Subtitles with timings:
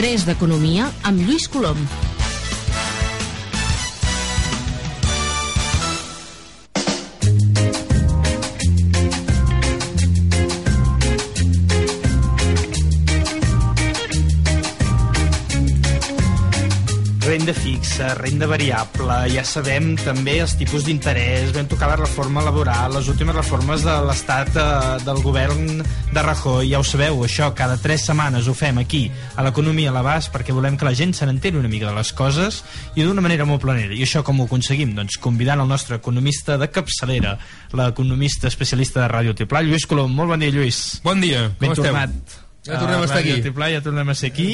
[0.00, 2.09] 3 d'Economia amb Lluís Colom.
[17.40, 22.92] Renda fixa, renda variable, ja sabem també els tipus d'interès, vam tocar la reforma laboral,
[22.92, 24.66] les últimes reformes de l'estat eh,
[25.06, 29.06] del govern de Rajoy, ja ho sabeu, això cada tres setmanes ho fem aquí,
[29.40, 32.12] a l'Economia a l'abast, perquè volem que la gent se n'entén una mica de les
[32.12, 32.60] coses
[32.92, 33.96] i d'una manera molt planera.
[33.96, 34.92] I això com ho aconseguim?
[34.98, 37.38] Doncs convidant el nostre economista de capçalera,
[37.72, 40.12] l'economista especialista de Ràdio Tiplà, Lluís Colom.
[40.12, 41.00] Molt bon dia, Lluís.
[41.08, 41.88] Bon dia, com Ben esteu?
[41.88, 42.38] tornat.
[42.68, 43.48] Ja tornem a estar Ràdio aquí.
[43.48, 44.50] Tiplà, ja tornem a ser aquí.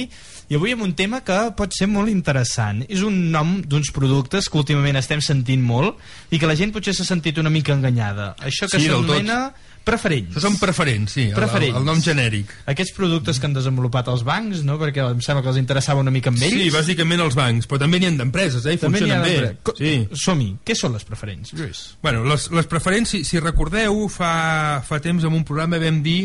[0.48, 2.84] I avui amb un tema que pot ser molt interessant.
[2.88, 5.96] És un nom d'uns productes que últimament estem sentint molt
[6.30, 8.36] i que la gent potser s'ha sentit una mica enganyada.
[8.38, 9.48] Això que Sí, s'anomena
[9.86, 10.36] preferents.
[10.36, 11.74] Això són preferents, sí, Preferents.
[11.76, 12.50] el, el nom genèric.
[12.66, 14.78] Aquests productes que han desenvolupat els bancs, no?
[14.82, 16.56] perquè em sembla que els interessava una mica amb ells.
[16.58, 18.74] Sí, bàsicament els bancs, però també n'hi ha d'empreses, eh?
[18.74, 19.74] i També funcionen bé.
[19.78, 19.92] Sí.
[20.26, 20.48] Som-hi.
[20.66, 21.84] Què són les preferents, Lluís?
[22.02, 26.20] Bueno, les, les preferents, si, si recordeu, fa, fa temps en un programa vam dir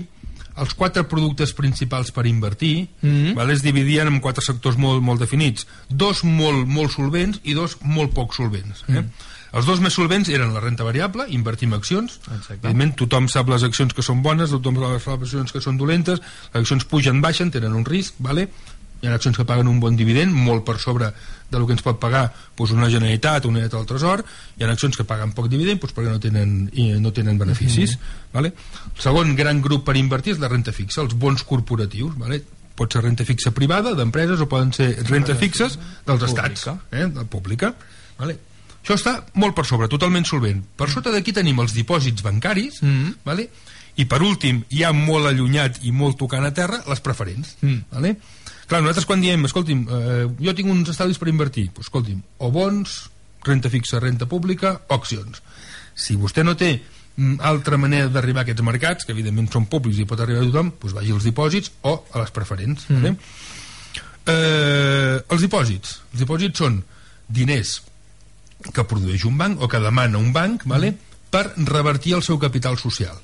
[0.58, 3.36] els quatre productes principals per invertir Mhm.
[3.36, 7.78] vale, es dividien en quatre sectors molt, molt definits dos molt, molt solvents i dos
[7.82, 9.04] molt poc solvents eh?
[9.54, 13.64] els dos més solvents eren la renta variable invertir en accions evidentment tothom sap les
[13.64, 17.52] accions que són bones tothom sap les accions que són dolentes les accions pugen, baixen,
[17.52, 18.50] tenen un risc vale?
[19.02, 21.12] Hi ha accions que paguen un bon dividend molt per sobre
[21.52, 24.24] del que ens pot pagar doncs una Generalitat una Generalitat del Tresor
[24.58, 27.98] hi ha accions que paguen poc dividend doncs perquè no tenen, i no tenen beneficis
[28.34, 28.54] vale?
[28.54, 32.44] el segon gran grup per invertir és la renta fixa, els bons corporatius vale?
[32.76, 35.76] pot ser renta fixa privada d'empreses o poden ser rentes fixes
[36.08, 37.08] dels estats eh?
[37.10, 37.74] de pública
[38.22, 38.38] vale?
[38.82, 43.16] això està molt per sobre, totalment solvent per sota d'aquí tenim els dipòsits bancaris Mhm.
[43.26, 43.50] vale?
[44.00, 47.82] i per últim ja molt allunyat i molt tocant a terra les preferents Mm.
[47.92, 48.16] vale?
[48.72, 52.50] Clar, nosaltres quan diem escolti'm, eh, jo tinc uns estalvis per invertir pues, escolti'm, o
[52.56, 52.98] bons
[53.44, 55.42] renta fixa, renta pública o accions
[55.98, 60.00] si vostè no té mm, altra manera d'arribar a aquests mercats que evidentment són públics
[60.00, 63.02] i pot arribar a tothom doncs vagi als dipòsits o a les preferents Mm.
[63.02, 63.16] vale?
[64.28, 66.82] eh, els dipòsits els dipòsits són
[67.28, 67.82] diners
[68.74, 70.94] que produeix un banc o que demana un banc vale?
[71.32, 73.18] per revertir el seu capital social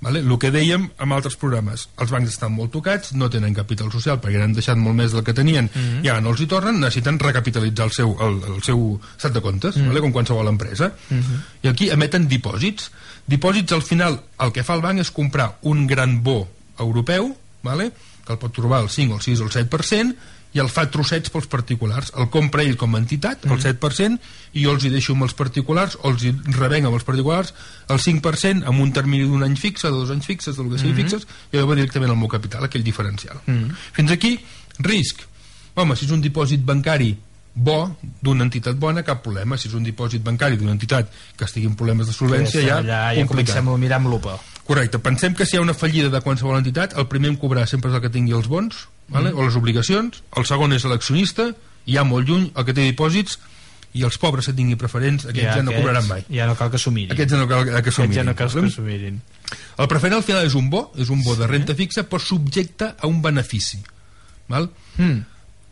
[0.00, 0.20] vale?
[0.20, 4.20] el que dèiem en altres programes els bancs estan molt tocats, no tenen capital social
[4.20, 6.04] perquè han deixat molt més del que tenien Mhm.
[6.04, 9.40] i ara no els hi tornen, necessiten recapitalitzar el seu, el, el seu estat de
[9.40, 10.00] comptes vale?
[10.00, 11.40] com qualsevol empresa Mhm.
[11.62, 12.90] i aquí emeten dipòsits
[13.26, 16.46] dipòsits al final el que fa el banc és comprar un gran bo
[16.78, 17.92] europeu vale?
[18.26, 20.14] que el pot trobar al 5, el 6 o el 7%
[20.56, 22.14] i el fa trossets pels particulars.
[22.16, 25.36] El compra ell com a entitat, el 7% i jo els hi deixo amb els
[25.36, 27.52] particulars o els hi revenc amb els particulars
[27.92, 30.96] el 5% amb un termini d'un any fixe, de dos anys fixes, del que sigui
[31.02, 33.42] fixes i jo va directament al meu capital, aquell diferencial.
[33.96, 34.36] Fins aquí,
[34.80, 35.22] risc.
[35.76, 37.12] Home, si és un dipòsit bancari
[37.56, 37.78] bo,
[38.20, 39.56] d'una entitat bona, cap problema.
[39.56, 43.00] Si és un dipòsit bancari d'una entitat que estigui en problemes de solvència, ja, allà
[43.12, 43.56] ja complicat.
[43.56, 44.36] comencem a mirar amb lupa.
[44.66, 47.68] Correcte, pensem que si hi ha una fallida de qualsevol entitat, el primer en cobrar
[47.70, 49.32] sempre és el que tingui els bons, vale?
[49.32, 51.50] o les obligacions, el segon és l'accionista,
[51.86, 53.38] ja molt lluny el que té dipòsits,
[53.96, 56.24] i els pobres que tingui preferents, aquests ja, no aquests cobraran mai.
[56.28, 57.14] Ja no cal que s'ho mirin.
[57.14, 58.26] Aquests ja no cal que s'ho Aquests ja mirin.
[58.28, 59.22] no cal que s'ho mirin.
[59.78, 62.90] El preferent al final és un bo, és un bo de renta fixa, però subjecte
[62.92, 63.80] a un benefici.
[64.52, 64.68] Val?
[64.98, 65.24] Mm.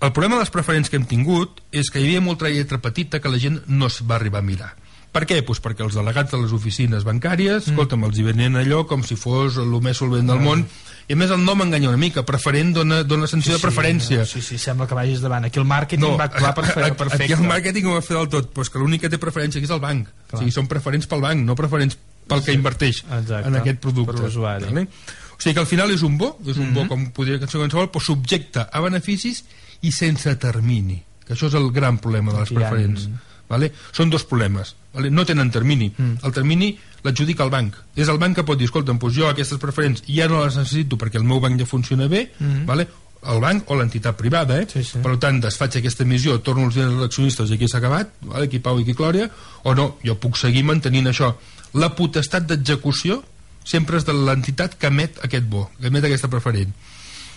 [0.05, 3.21] El problema de les preferents que hem tingut és que hi havia molta lletra petita
[3.21, 4.72] que la gent no es va arribar a mirar.
[5.15, 5.37] Per què?
[5.47, 7.71] Pues perquè els delegats de les oficines bancàries, mm.
[7.73, 10.65] escolta'm, els hi venien allò com si fos el més solvent del món,
[11.07, 14.25] i a més el nom enganya una mica, preferent dona, dona sensació de preferència.
[14.27, 15.45] Sí, sí, sembla que vagis davant.
[15.47, 17.25] Aquí el màrqueting va actuar per fer a- a- perfecte.
[17.29, 19.61] Aquí el màrqueting ho va fer del tot, però és que l'únic que té preferència
[19.63, 20.09] aquí és el banc.
[20.09, 20.41] Clar.
[20.41, 21.97] O sigui, són preferents pel banc, no preferents
[22.27, 24.13] pel que inverteix Exacte, en aquest producte.
[24.17, 24.65] per l'usuari.
[24.65, 26.75] O sigui que al final és un bo, és un Mhm.
[26.75, 29.45] bo com podria ser qualsevol, però subjecte a beneficis
[29.83, 33.09] i sense termini, que això és el gran problema de les Aquí hi ha- preferents.
[33.54, 33.70] Vale?
[33.94, 34.75] Són dos problemes.
[34.94, 35.10] Vale?
[35.15, 35.92] No tenen termini.
[35.97, 36.19] Mm.
[36.26, 36.72] El termini
[37.04, 37.75] l'adjudica el banc.
[37.94, 40.98] És el banc que pot dir, escolta'm, doncs jo aquestes preferents ja no les necessito
[40.98, 42.66] perquè el meu banc ja funciona bé, Mhm.
[42.66, 42.89] vale?
[43.24, 44.66] el banc o l'entitat privada, eh?
[44.68, 44.98] Sí, sí.
[45.01, 48.45] per tant, desfaig aquesta emissió, torno els diners als accionistes i aquí s'ha acabat, vale?
[48.51, 49.30] aquí pau i aquí glòria,
[49.62, 51.30] o no, jo puc seguir mantenint això.
[51.72, 53.22] La potestat d'execució
[53.65, 56.74] sempre és de l'entitat que emet aquest bo, que emet aquesta preferent.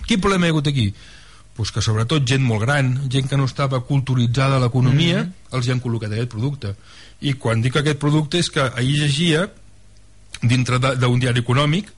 [0.07, 0.93] Quin problema hi ha hagut aquí?
[1.57, 5.55] Pues que sobretot gent molt gran, gent que no estava culturitzada a l'economia, mm -hmm.
[5.57, 6.75] els hi han col·locat aquest producte.
[7.21, 9.49] I quan dic aquest producte és que ahir llegia,
[10.41, 11.89] dintre d'un diari econòmic,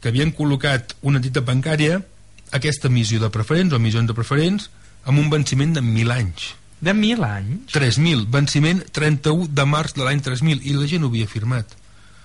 [0.00, 2.02] que havien col·locat una entitat bancària
[2.50, 4.70] aquesta emissió de preferents o emissions de preferents
[5.04, 6.54] amb un venciment de 1.000 anys.
[6.80, 7.72] De mil anys?
[7.72, 11.77] 3.000, venciment 31 de març de l'any 3.000 i la gent ho havia firmat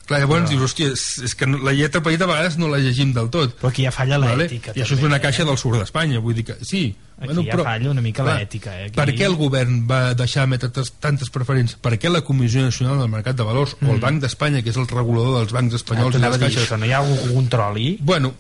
[0.04, 3.14] Clar, llavors dius, hòstia, és, és que la lletra petita a vegades no la llegim
[3.16, 3.56] del tot.
[3.62, 4.44] Però aquí ja falla Vale?
[4.44, 4.74] l'ètica.
[4.76, 5.48] I això és una caixa eh?
[5.48, 6.84] del sud d'Espanya, vull dir que sí.
[7.24, 8.98] Aquí ja falla una mica l'ètica, eh, aquí.
[8.98, 11.78] Per què el govern va deixar emetre tantes, preferents?
[11.80, 13.88] Per què la Comissió Nacional del Mercat de Valors mm.
[13.88, 16.50] o el Banc d'Espanya, que és el regulador dels bancs espanyols i t'anava les dir
[16.50, 16.68] caixes...
[16.68, 17.94] això, no hi ha que controli?
[18.04, 18.34] Bueno,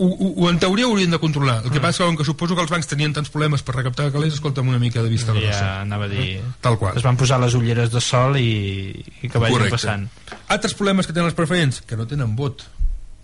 [0.00, 1.58] ho, ho, en teoria ho haurien de controlar.
[1.64, 1.82] El que Mm.
[1.82, 4.34] passa és que, com que suposo que els bancs tenien tants problemes per recaptar calés,
[4.34, 5.58] escolta'm una mica de vista grossa.
[5.58, 6.40] Ja anava a dir...
[6.60, 6.96] Tal qual.
[6.96, 8.90] Es van posar les ulleres de sol i,
[9.22, 9.76] i que vagin Correcte.
[9.76, 10.08] passant.
[10.48, 12.64] Altres problemes que tenen les preferents, que no tenen vot.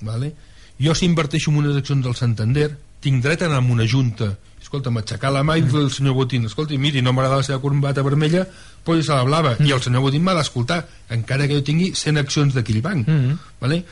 [0.00, 0.34] Vale?
[0.78, 4.36] Jo si inverteixo en unes accions del Santander, tinc dret a anar a una junta
[4.66, 8.02] escolta'm, aixecar la mà i al senyor Botín escolti, miri, no m'agrada la seva corbata
[8.02, 8.40] vermella
[8.82, 10.80] posi-se la blava, i el senyor Botín m'ha d'escoltar
[11.14, 13.36] encara que jo tingui 100 accions d'aquell banc Mm.
[13.60, 13.84] vale?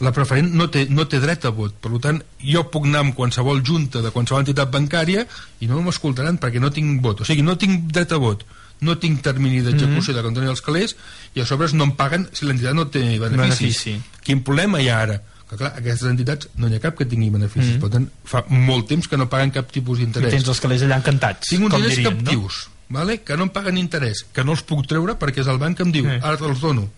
[0.00, 1.74] La preferent no té, no té dret a vot.
[1.82, 5.26] Per tant, jo puc anar amb qualsevol junta de qualsevol entitat bancària
[5.60, 7.20] i no m'escoltaran perquè no tinc vot.
[7.20, 8.46] O sigui, no tinc dret a vot.
[8.80, 10.96] No tinc termini d'execució de contenir els calés
[11.36, 13.84] i a sobre no em paguen si l'entitat no té beneficis.
[13.84, 13.98] Benefici.
[14.24, 15.20] quin problema hi ha ara?
[15.50, 17.80] que clar, aquestes entitats no n'hi ha cap que tingui beneficis.
[17.82, 20.30] Per tant, fa molt temps que no paguen cap tipus d'interès.
[20.30, 23.18] Tens els calés allà encantats, tinc uns diners captius vale?
[23.26, 25.86] que no em paguen interès, que no els puc treure perquè és el banc que
[25.86, 26.18] em diu, Sí.
[26.22, 26.88] ara te'ls dono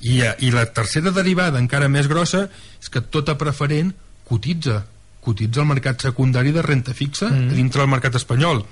[0.00, 2.46] I, eh, i la tercera derivada encara més grossa
[2.78, 3.90] és que tota preferent
[4.28, 4.84] cotitza
[5.28, 7.56] cotitza al mercat secundari de renta fixa mm.
[7.56, 8.62] dintre del mercat espanyol.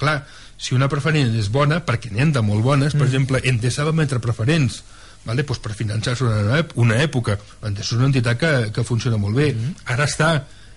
[0.00, 0.16] Clar,
[0.58, 3.94] si una preferent és bona perquè n'hi ha de molt bones, per exemple Endesa va
[3.94, 4.82] emetre preferents
[5.24, 5.44] vale?
[5.44, 7.38] pues per finançar-se una, una època.
[7.62, 9.52] Endesa és una entitat que, que funciona molt bé.
[9.94, 10.32] Ara està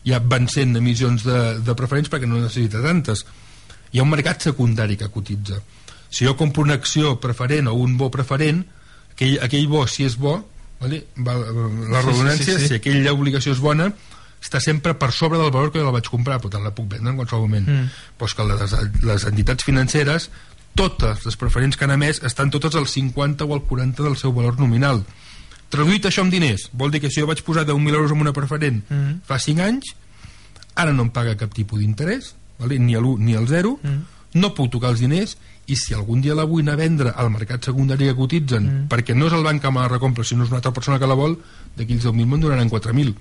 [0.05, 3.25] ja vencent emissions de, de preferents perquè no necessita tantes.
[3.91, 5.59] Hi ha un mercat secundari que cotitza.
[6.09, 8.61] Si jo compro una acció preferent o un bo preferent
[9.15, 10.37] aquell, aquell bo si és bo
[10.81, 11.05] vale?
[11.17, 12.67] Va, la Sí, sí, redundància sí, sí.
[12.67, 13.89] si aquella obligació és bona
[14.45, 16.85] està sempre per sobre del valor que jo la vaig comprar per tant la puc
[16.91, 17.87] vendre en qualsevol moment Mm.
[18.17, 20.29] pues que les, les entitats financeres
[20.75, 24.33] totes les preferents que han emès estan totes al 50 o al 40 del seu
[24.35, 25.03] valor nominal
[25.71, 28.33] traduït això en diners vol dir que si jo vaig posar 10.000 euros en una
[28.33, 29.21] preferent Mm.
[29.25, 29.95] fa 5 anys
[30.75, 32.77] ara no em paga cap tipus d'interès vale?
[32.79, 34.03] ni l'1 ni el 0 Mm.
[34.35, 37.29] no puc tocar els diners i si algun dia la vull anar a vendre al
[37.33, 38.87] mercat secundari que cotitzen Mm.
[38.89, 41.07] perquè no és el banc que me la recompra sinó és una altra persona que
[41.07, 41.37] la vol
[41.75, 43.15] d'aquells 10.000 me'n donaran 4.000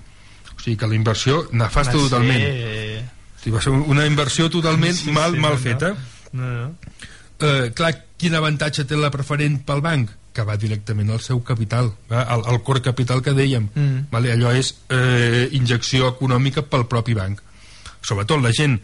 [0.55, 4.49] o sigui que la inversió nefasta Va ser- totalment o sigui, va ser una inversió
[4.49, 5.95] totalment Sí, mal, sí, mal no, feta
[6.33, 6.75] No, no.
[7.39, 10.09] eh, clar, quin avantatge té la preferent pel banc?
[10.35, 12.23] que va directament al seu capital va?
[12.23, 14.07] al, al core capital que dèiem Mm.
[14.11, 14.33] vale?
[14.33, 17.39] allò és eh, injecció econòmica pel propi banc
[18.01, 18.79] sobretot la gent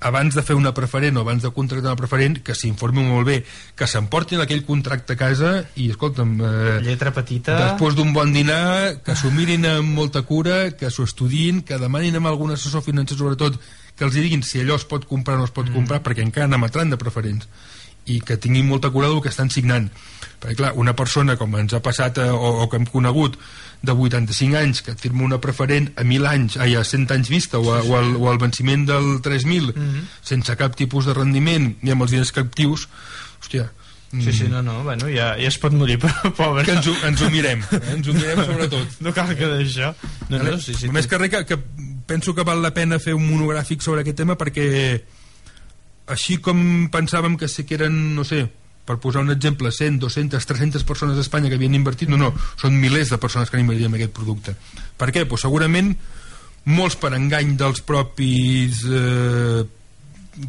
[0.00, 3.36] abans de fer una preferent o abans de contractar una preferent que s'informi molt bé,
[3.74, 7.56] que s'emportin aquell contracte a casa i escolta'm eh, Lletra petita...
[7.62, 12.20] després d'un bon dinar que s'ho mirin amb molta cura que s'ho estudiïn, que demanin
[12.20, 13.56] amb algun assessor financer sobretot
[13.96, 16.50] que els diguin si allò es pot comprar o no es pot comprar perquè encara
[16.50, 17.48] n'emetran de preferents
[18.06, 19.88] i que tinguin molta cura del que estan signant.
[20.38, 23.34] Perquè clar, una persona com ens ha passat eh, o, o que hem conegut
[23.82, 27.30] de 85 anys que et firma una preferent a 1.000 anys, ai, a 100 anys
[27.32, 29.72] vista o, a, o, al, o al venciment del 3.000
[30.24, 32.88] sense cap tipus de rendiment i amb els diners captius
[33.40, 33.70] hòstia,
[34.16, 36.62] Sí, sí, no, no, bueno, ja, ja es pot morir, però pobre.
[36.64, 37.80] que ens ho, ens ho mirem eh?
[37.96, 39.90] ens ho mirem sobretot No cal que d'això.
[40.30, 40.88] No, no, sí, sí.
[40.94, 41.58] més que res que, que
[42.06, 44.68] penso que val la pena fer un monogràfic sobre aquest tema perquè
[46.14, 48.44] així com pensàvem que sí que eren, no sé,
[48.86, 52.32] per posar un exemple, 100, 200, 300 persones a Espanya que havien invertit, no, no,
[52.60, 54.54] són milers de persones que han invertit en aquest producte.
[54.96, 55.26] Per què?
[55.26, 55.92] Pues segurament
[56.66, 59.64] molts per engany dels propis eh,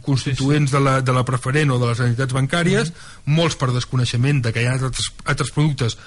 [0.05, 2.93] constituents de la, de la preferent o de les entitats bancàries,
[3.25, 5.97] molts per desconeixement de que hi ha altres, altres productes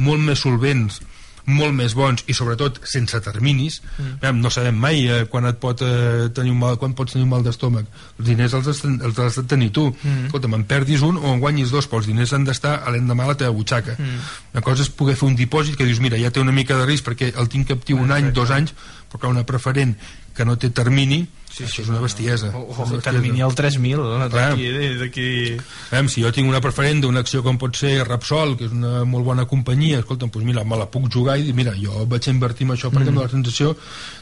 [0.00, 1.00] molt més solvents
[1.46, 4.36] molt més bons i sobretot sense terminis mm.
[4.40, 7.32] no sabem mai eh, quan et pot eh, tenir un mal, quan pots tenir un
[7.32, 10.28] mal d'estómac els diners els has, els has de tenir tu mm.
[10.28, 13.26] escolta, me'n perdis un o en guanyis dos però els diners han d'estar a l'endemà
[13.26, 14.30] a la teva butxaca mm.
[14.54, 16.88] una cosa és poder fer un dipòsit que dius mira, ja té una mica de
[16.88, 18.74] risc perquè el tinc captiu un any, dos anys
[19.10, 19.96] però clar, una preferent
[20.36, 24.28] que no té termini sí, això és una bestiesa, O, o el termini al 3.000,
[24.32, 24.50] Clar.
[25.00, 25.26] d'aquí...
[25.90, 29.04] Veiem, si jo tinc una preferent d'una acció com pot ser Repsol, que és una
[29.08, 32.30] molt bona companyia, escolta, doncs mira, me la puc jugar i dir, mira, jo vaig
[32.32, 33.20] invertir en això perquè mm.
[33.20, 33.74] la sensació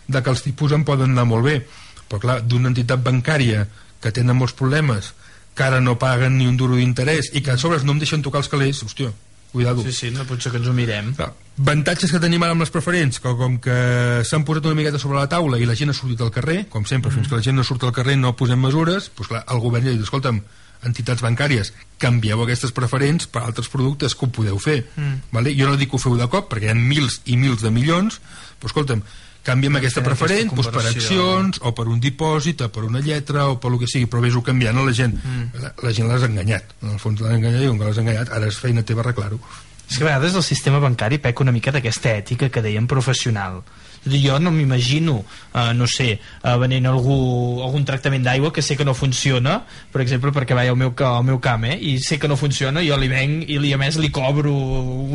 [0.09, 1.61] de que els tipus em poden anar molt bé.
[2.09, 3.67] Però clar, d'una entitat bancària
[4.01, 5.13] que tenen molts problemes,
[5.55, 8.23] que ara no paguen ni un duro d'interès i que a sobre no em deixen
[8.23, 9.11] tocar els calés, hòstia,
[9.53, 9.83] cuidado.
[9.83, 11.15] Sí, sí, no pot ser que ens ho mirem.
[11.17, 13.79] Clar, avantatges que tenim ara amb les preferents que com que
[14.29, 16.85] s'han posat una miqueta sobre la taula i la gent ha sortit al carrer com
[16.87, 19.59] sempre, fins que la gent no surt al carrer no posem mesures doncs clar, el
[19.65, 20.39] govern ja diu, escolta'm
[20.87, 25.17] entitats bancàries, canvieu aquestes preferents per altres productes que ho podeu fer Mm.
[25.33, 25.57] vale?
[25.59, 27.71] jo no dic que ho feu de cop perquè hi ha mils i mils de
[27.75, 28.21] milions
[28.61, 29.03] però escolta'm,
[29.49, 33.01] canviem aquesta fer preferent aquesta doncs, per accions o per un dipòsit o per una
[33.05, 35.63] lletra o per el que sigui però vés-ho canviant a la gent Mm.
[35.63, 38.31] la, la gent l'has enganyat en el fons l'han enganyat i com que l'has enganyat
[38.37, 39.41] ara és feina teva arreglar-ho
[39.89, 43.63] És que a vegades el sistema bancari peca una mica d'aquesta ètica que dèiem professional.
[44.07, 45.25] Jo no m'imagino,
[45.55, 47.19] eh, no sé, eh, venent algú,
[47.65, 49.63] algun tractament d'aigua que sé que no funciona,
[49.93, 52.85] per exemple, perquè vaig al meu, al meu camp, eh, i sé que no funciona,
[52.85, 54.55] jo li venc i li, a més li cobro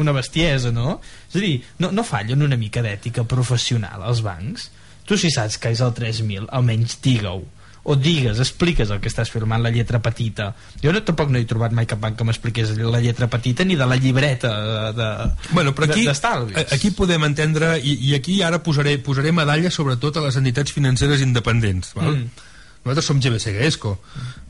[0.04, 1.00] una bestiesa, no?
[1.30, 4.70] És a dir, no, no fallen una mica d'ètica professional als bancs?
[5.08, 7.44] Tu si saps que és el 3.000, almenys digue-ho
[7.84, 11.44] o digues, expliques el que estàs firmant la lletra petita jo no, tampoc no he
[11.50, 14.52] trobat mai cap banc que m'expliqués la lletra petita ni de la llibreta
[14.96, 15.10] de,
[15.52, 20.16] Bueno, però aquí, de- aquí podem entendre, i, i aquí ara posaré, posaré medalla sobretot
[20.18, 21.92] a les entitats financeres independents.
[22.00, 22.16] Val?
[22.18, 22.50] Mm.
[22.84, 23.98] Nosaltres som GBC Gaesco.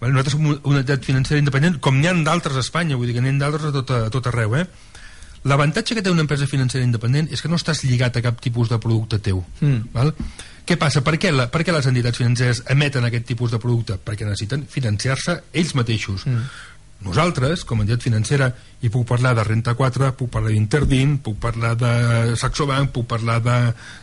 [0.02, 0.14] Val?
[0.14, 3.22] Nosaltres som una entitat financera independent, com n'hi ha d'altres a Espanya, vull dir que
[3.26, 4.56] n'hi ha d'altres a, tot, a tot arreu.
[4.62, 4.66] Eh?
[5.50, 8.70] L'avantatge que té una empresa financera independent és que no estàs lligat a cap tipus
[8.72, 9.42] de producte teu.
[9.60, 9.90] Mm.
[9.94, 10.14] Val?
[10.64, 11.02] Què passa?
[11.04, 13.98] Per què, la, per què les entitats financeres emeten aquest tipus de producte?
[14.00, 16.24] Perquè necessiten financiar-se ells mateixos.
[16.30, 16.46] Mm.
[17.04, 18.48] Nosaltres, com a entitat financera,
[18.80, 23.10] i puc parlar de Renta 4, puc parlar d'Interdin, puc parlar de Saxo Bank, puc
[23.12, 23.58] parlar de,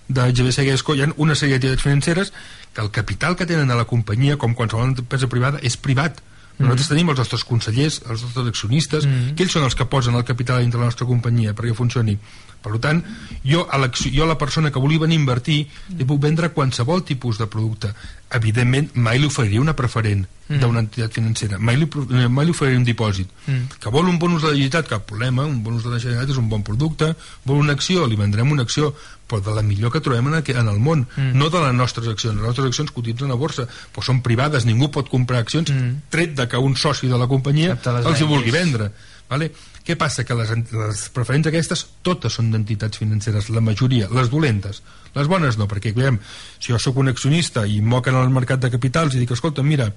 [0.08, 2.34] de GBC Gesco, hi ha una sèrie d'entitats financeres
[2.74, 6.20] que el capital que tenen a la companyia, com qualsevol empresa privada, és privat.
[6.60, 9.32] Nosaltres tenim els nostres consellers, els nostres accionistes, mm.
[9.36, 12.18] que ells són els que posen el capital dintre la nostra companyia perquè funcioni.
[12.60, 12.98] Per tant,
[13.40, 13.78] jo a,
[14.12, 15.60] jo a la persona que volia venir a invertir
[15.96, 17.88] li puc vendre qualsevol tipus de producte.
[18.36, 20.58] Evidentment, mai li oferiria una preferent mm.
[20.60, 21.58] d'una entitat financera.
[21.58, 23.32] Mai li, eh, mai li oferiria un dipòsit.
[23.46, 23.80] Mm.
[23.80, 26.38] Que vol un bonus de la Generalitat, cap problema, un bonus de la Generalitat és
[26.42, 27.14] un bon producte.
[27.48, 28.92] Vol una acció, li vendrem una acció,
[29.26, 31.32] però de la millor que trobem en, aqu- en el món, mm.
[31.40, 32.36] no de les nostres accions.
[32.36, 36.10] Les nostres accions cotitzen a borsa, però són privades, ningú pot comprar accions, mm.
[36.12, 37.74] tret de que un soci de la companyia
[38.04, 38.92] els hi vulgui vendre.
[39.30, 39.52] Vale?
[39.86, 40.24] Què passa?
[40.28, 44.82] Que les, les preferents aquestes totes són d'entitats financeres, la majoria, les dolentes.
[45.16, 46.20] Les bones no, perquè veiem,
[46.58, 49.88] si jo sóc un accionista i moquen al mercat de capitals i dic, escolta, mira,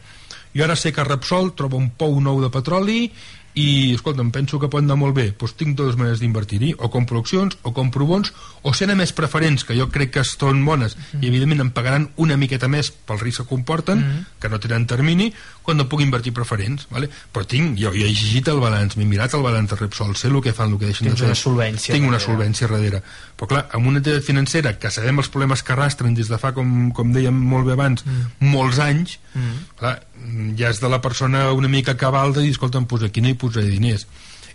[0.56, 3.08] jo ara sé que Repsol troba un pou nou de petroli
[3.54, 6.90] i, escolta, em penso que pot anar molt bé doncs tinc dues maneres d'invertir-hi o
[6.94, 8.34] compro accions, o compro bons,
[8.64, 12.08] o ser a més preferents que jo crec que són bones i evidentment em pagaran
[12.24, 14.04] una miqueta més pel risc que comporten,
[14.40, 15.32] que no tenen termini
[15.64, 17.10] quan no puc invertir preferents vale?
[17.34, 20.32] però tinc, jo, jo he llegit el balanç m'he mirat el balanç de Repsol, sé
[20.32, 22.32] el que fan el que deixen Tens de fer una solvència tinc una darrere.
[22.32, 23.04] solvència darrere
[23.38, 26.54] però clar, amb una entitat financera que sabem els problemes que arrastren des de fa,
[26.56, 28.52] com, com dèiem molt bé abans, mm.
[28.54, 29.56] molts anys mm.
[29.80, 30.13] clar, mm,
[30.58, 33.40] ja és de la persona una mica cabal de dir, escolta'm, pues aquí no hi
[33.40, 34.08] posaré diners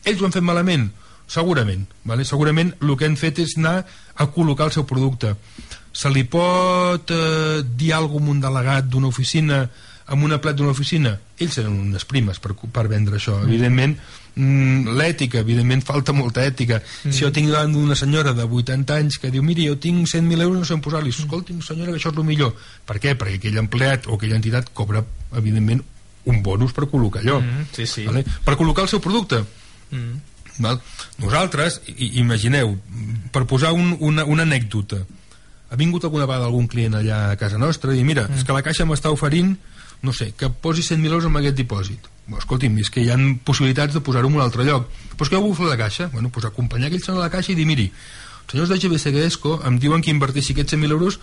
[0.05, 0.91] ells ho han fet malament?
[1.29, 2.25] segurament, vale?
[2.25, 3.83] segurament el que han fet és anar
[4.17, 5.35] a col·locar el seu producte
[5.93, 9.67] se li pot eh, dir alguna un delegat d'una oficina
[10.09, 13.97] amb una plat d'una oficina ells tenen unes primes per, per vendre això evidentment
[14.35, 17.13] mm, l'ètica, evidentment falta molta ètica mm.
[17.13, 20.47] si jo tinc davant d'una senyora de 80 anys que diu, miri, jo tinc 100.000
[20.47, 22.57] euros no sé on posar-li, escolti senyora que això és el millor
[22.89, 23.15] per què?
[23.19, 25.05] perquè aquell empleat o aquella entitat cobra
[25.37, 25.85] evidentment
[26.29, 28.05] un bonus per col·locar allò Mm, sí, sí.
[28.09, 28.25] vale?
[28.45, 29.45] per col·locar el seu producte
[29.89, 30.19] Mm.
[30.59, 30.81] Val?
[31.23, 32.75] Nosaltres, i, imagineu,
[33.33, 35.01] per posar un, una, una anècdota,
[35.69, 38.41] ha vingut alguna vegada algun client allà a casa nostra i mira, mm.
[38.41, 39.55] és que la caixa m'està oferint
[40.03, 42.09] no sé, que posi 100.000 euros en aquest dipòsit.
[42.29, 44.89] Bueno, escolti'm, és que hi ha possibilitats de posar-ho en un altre lloc.
[45.15, 46.09] Però és que jo vull fer la caixa.
[46.13, 49.15] Bueno, doncs acompanyar aquell senyor a la caixa i dir, miri, els senyors de GBC
[49.17, 51.19] Gesco em diuen que invertissi aquests 100.000 euros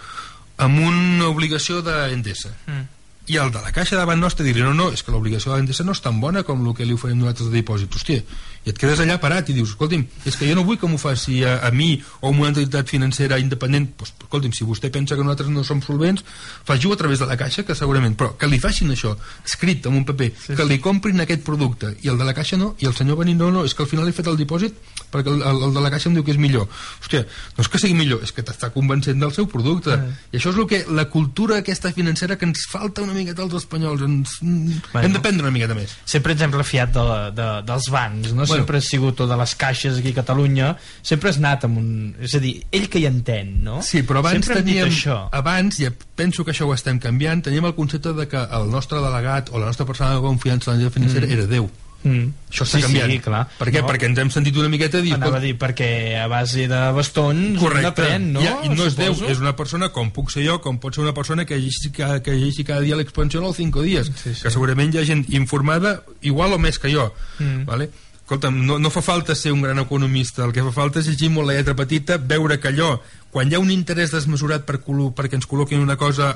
[0.58, 2.52] amb una obligació d'Endesa.
[2.66, 2.84] Mm.
[3.26, 5.86] I el de la caixa davant nostre dir no, no, és que l'obligació de l'Endesa
[5.86, 7.96] no és tan bona com el que li oferim nosaltres de dipòsit.
[7.98, 8.22] Hòstia,
[8.66, 10.98] i et quedes allà parat i dius, escolti'm, és que jo no vull que m'ho
[10.98, 13.92] faci a, a mi o a una entitat financera independent.
[14.00, 16.26] Pues, escolti'm, si vostè pensa que nosaltres no som solvents,
[16.66, 20.00] faci-ho a través de la caixa, que segurament, però que li facin això, escrit en
[20.02, 22.90] un paper, sí, que li comprin aquest producte, i el de la caixa no, i
[22.90, 24.76] el senyor venint, no, no, és que al final he fet el dipòsit
[25.16, 26.66] perquè el, el, el de la caixa em diu que és millor.
[27.00, 27.22] Hòstia,
[27.56, 29.94] no és que sigui millor, és que t'està convencent del seu producte.
[30.34, 33.54] I això és el que, la cultura aquesta financera que ens falta una miqueta als
[33.62, 34.04] espanyols.
[34.04, 35.08] Ens, Bueno.
[35.08, 35.94] Hem d'aprendre una miqueta més.
[36.06, 37.04] sempre ens hem refiat de,
[37.36, 38.46] de, dels bancs no?
[38.58, 41.90] Sempre ha sigut o de les caixes aquí a Catalunya sempre has anat amb un...
[42.20, 43.82] és a dir, ell que hi entén no?
[43.86, 47.66] Sí, però abans sempre teníem, això abans, i penso que això ho estem canviant, teníem
[47.70, 50.84] el concepte de que el nostre delegat o la nostra persona de confiança en la
[50.86, 51.36] llei financera mm.
[51.36, 51.68] era Déu.
[52.06, 52.28] mm.
[52.56, 53.12] Això està sí, canviant.
[53.12, 53.42] sí, clar.
[53.60, 53.82] Per què?
[53.82, 53.88] No.
[53.90, 55.16] Perquè ens hem sentit una miqueta dir...
[55.18, 55.90] Anava a dir, perquè
[56.22, 57.90] a base de bastons Correcte.
[57.90, 58.44] n'aprèn, no?
[58.46, 61.04] Ja, I no és Déu, és una persona com puc ser jo, com pot ser
[61.04, 64.44] una persona que llegeixi, cada, que llegeixi cada dia l'expansió als 5 dies, Sí, sí.
[64.46, 67.10] que segurament hi ha gent informada igual o més que jo.
[67.40, 67.66] Mm.
[67.68, 67.90] Vale?
[68.26, 71.28] Escolta'm, no, no fa falta ser un gran economista, el que fa falta és llegir
[71.30, 72.96] molt la lletra petita, veure que allò,
[73.30, 76.32] quan hi ha un interès desmesurat per perquè ens col·loquin una cosa,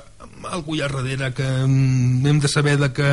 [0.53, 3.09] algú hi ha darrere que mm, hem de saber de que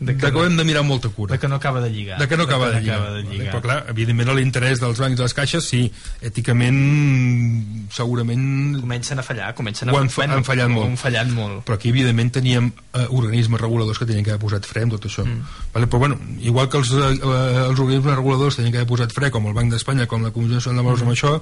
[0.00, 1.90] De de que que, no- hem de mirar molta cura De que no acaba de
[1.90, 2.18] lligar.
[2.18, 3.52] de que no acaba de lligar, acaba de lligar.
[3.54, 9.54] però clar, evidentment l'interès dels bancs i les caixes sí, èticament segurament Comencen a fallar,
[9.54, 10.86] comencen a Ho han fa- han fallat molt.
[10.88, 11.64] Han fallat molt.
[11.64, 15.06] però aquí evidentment teníem eh, organismes reguladors que tenien que haver posat fre amb tot
[15.06, 15.40] això mm.
[15.74, 15.86] vale?
[15.86, 19.30] però bueno, igual que els, eh, eh, els organismes reguladors tenien que haver posat fre
[19.30, 21.08] com el Banc d'Espanya, com la Comissió Nacional de Valors mm.
[21.08, 21.32] amb això,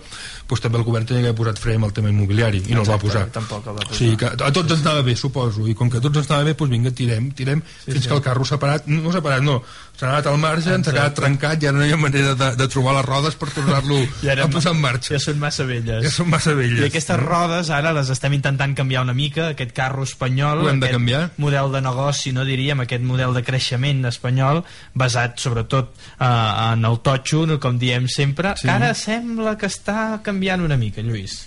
[0.48, 2.82] doncs també el govern tenia que haver posat fre amb el tema immobiliari i no
[2.82, 3.92] el va posar tampoc el va posar.
[3.94, 6.30] o sigui que a tots ens anava bé, suposo i com que a tots ens
[6.30, 8.08] anava bé, doncs vinga, tirem, tirem sí, fins sí.
[8.08, 9.62] que el carro s'ha parat, no s'ha parat no,
[9.98, 12.68] s'ha anat al marge, ens ha quedat trencat ara no hi ha manera de, de
[12.68, 16.02] trobar les rodes per tornar-lo ara a posar en marxa Ja són massa velles.
[16.04, 19.72] ja són massa velles I aquestes rodes ara les estem intentant canviar una mica, aquest
[19.72, 21.30] carro espanyol, Ho hem de aquest canviar.
[21.36, 26.98] model de negoci, no diríem, aquest model de creixement espanyol, basat sobretot eh, en el
[27.00, 28.66] totxo, com diem sempre, Sí.
[28.66, 31.46] que ara sembla que està canviant una mica, Lluís.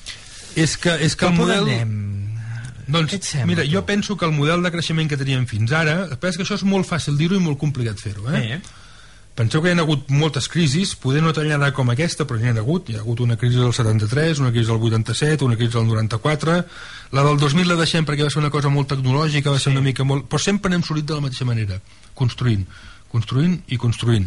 [0.55, 2.24] és que, és que el Cap on model anem?
[2.87, 3.71] Doncs, Què et sembla, mira, tu?
[3.73, 6.65] jo penso que el model de creixement que teníem fins ara, és que això és
[6.67, 8.57] molt fàcil dir-ho i molt complicat fer-ho, eh?
[8.57, 8.83] Eh?
[9.35, 12.55] Penseu que hi ha hagut moltes crisis, poder no tallarà com aquesta, però n'hi ha
[12.61, 12.87] hagut.
[12.87, 16.55] Hi ha hagut una crisi del 73, una crisi del 87, una crisi del 94...
[17.15, 19.83] La del 2000 la deixem perquè va ser una cosa molt tecnològica, va ser una
[19.83, 20.25] mica molt...
[20.31, 21.77] Però sempre n'hem sortit de la mateixa manera,
[22.17, 22.63] construint,
[23.11, 24.25] construint i construint.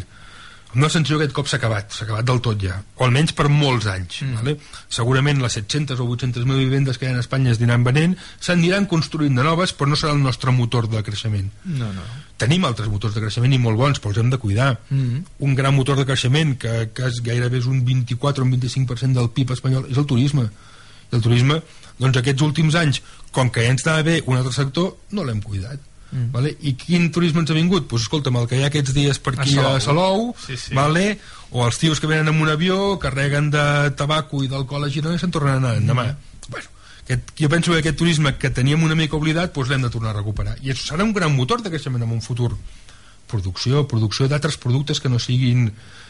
[0.69, 3.31] Amb una sensació que aquest cop s'ha acabat, s'ha acabat del tot ja, o almenys
[3.33, 4.19] per molts anys.
[4.21, 4.35] Mm.
[4.37, 4.83] Vale?
[4.93, 8.13] Segurament les 700 o 800.000 vivendes que hi ha a Espanya es aniran venent,
[8.45, 11.49] s'aniran construint de noves, però no serà el nostre motor de creixement.
[11.65, 12.05] No, no.
[12.37, 14.69] Tenim altres motors de creixement i molt bons, però els hem de cuidar.
[14.93, 15.25] Mm.
[15.49, 19.17] Un gran motor de creixement, que, que és gairebé és un 24 o un 25%
[19.17, 20.45] del PIB espanyol, és el turisme.
[21.09, 21.63] I el turisme,
[21.97, 23.01] doncs aquests últims anys,
[23.33, 25.88] com que ja ens anava bé un altre sector, no l'hem cuidat.
[26.11, 26.31] Mm.
[26.33, 26.55] Vale?
[26.61, 27.87] I quin turisme ens ha vingut?
[27.87, 29.79] Pues, escolta'm, el que hi ha aquests dies per aquí A a Salou.
[29.79, 30.73] Salou, Sí, sí.
[30.73, 31.19] Vale?
[31.51, 33.63] o els tios que venen amb un avió, carreguen de
[33.97, 36.03] tabaco i d'alcohol a Girona i se'n tornen a anar demà.
[36.47, 36.67] Bueno,
[37.01, 40.11] aquest, jo penso que aquest turisme que teníem una mica oblidat doncs l'hem de tornar
[40.13, 42.51] a recuperar i això serà un gran motor de creixement en un futur
[43.29, 45.69] producció, producció d'altres productes que no siguin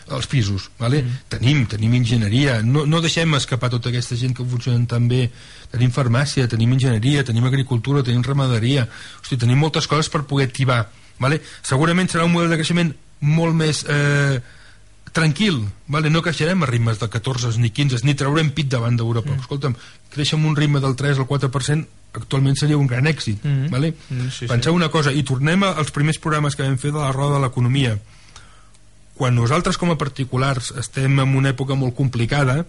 [0.10, 1.04] els pisos vale?
[1.04, 1.26] mm.
[1.36, 5.28] tenim, tenim enginyeria no, no deixem escapar tota aquesta gent que funcionen tan bé
[5.72, 8.88] tenim farmàcia, tenim enginyeria tenim agricultura, tenim ramaderia
[9.22, 10.86] Hosti, tenim moltes coses per poder activar
[11.20, 11.42] vale?
[11.62, 14.40] segurament serà un model de creixement molt més eh,
[15.16, 16.10] tranquil, vale?
[16.10, 19.32] no creixerem a ritmes de 14 ni 15, ni traurem pit davant d'Europa.
[19.34, 19.46] Mm.
[19.46, 19.78] Escolta'm,
[20.14, 23.44] créixer amb un ritme del 3 al 4% actualment seria un gran èxit.
[23.44, 23.70] Mm.
[23.74, 23.94] Vale?
[24.10, 24.50] Mm, sí, sí.
[24.52, 27.44] Penseu una cosa, i tornem als primers programes que vam fer de la roda de
[27.46, 27.98] l'economia.
[29.20, 32.64] Quan nosaltres com a particulars estem en una època molt complicada,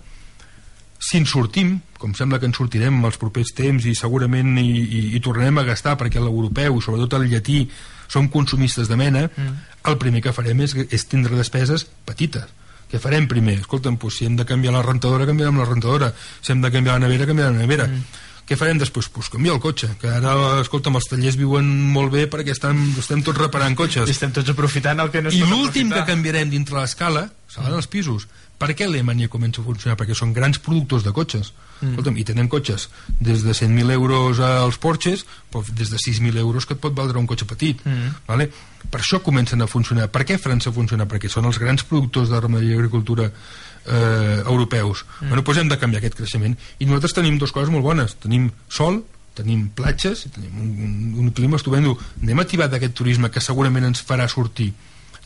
[1.01, 5.03] si en sortim, com sembla que en sortirem els propers temps i segurament i, i,
[5.17, 7.65] i tornarem a gastar perquè l'europeu i sobretot el llatí
[8.11, 9.61] som consumistes de mena, mm.
[9.89, 12.45] el primer que farem és, és tindre despeses petites.
[12.91, 13.61] Què farem primer?
[13.63, 16.11] Escolta'm, doncs, si hem de canviar la rentadora, canviarem la rentadora.
[16.43, 17.87] Si hem de canviar la nevera, canviarem la nevera.
[17.87, 18.27] Mm.
[18.51, 19.07] Què farem després?
[19.15, 23.23] Pues canviar el cotxe, que ara, escolta'm, els tallers viuen molt bé perquè estem, estem
[23.23, 24.11] tots reparant I cotxes.
[24.11, 27.87] estem tots aprofitant el que no es I l'últim que canviarem dintre l'escala seran els
[27.87, 28.27] pisos.
[28.61, 29.97] Per què Alemanya comença a funcionar?
[29.97, 31.55] Perquè són grans productors de cotxes.
[31.81, 31.95] Mm.
[31.95, 36.67] Escolta'm, i tenen cotxes des de 100.000 euros als Porsches, però des de 6.000 euros
[36.69, 37.81] que et pot valdre un cotxe petit.
[37.89, 38.19] Mm.
[38.29, 38.51] Vale?
[38.83, 40.11] Per això comencen a funcionar.
[40.13, 41.09] Per què França funciona?
[41.09, 45.07] Perquè són els grans productors de ramaderia i agricultura eh, europeus.
[45.07, 45.33] Mm.
[45.33, 46.59] Bueno, doncs hem de canviar aquest creixement.
[46.79, 48.19] I nosaltres tenim dues coses molt bones.
[48.21, 49.01] Tenim sol,
[49.41, 50.95] tenim platges, i tenim un, un,
[51.25, 51.97] un clima estupendo.
[52.21, 54.75] Anem a activar d'aquest turisme que segurament ens farà sortir.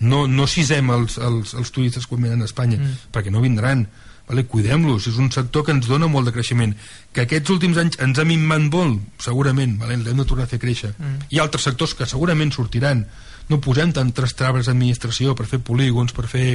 [0.01, 3.13] No, no sisem els, els, els turistes quan venen a Espanya, mm.
[3.15, 3.87] perquè no vindran.
[4.25, 4.47] Vale?
[4.49, 6.73] Cuidem-los, és un sector que ens dona molt de creixement.
[7.13, 10.01] Que aquests últims anys ens ha minvat molt, segurament, vale?
[10.01, 10.95] l'hem de tornar a fer créixer.
[10.97, 11.29] Mm.
[11.29, 13.05] Hi ha altres sectors que segurament sortiran.
[13.51, 16.47] No posem tantes traves d'administració per fer polígons, per fer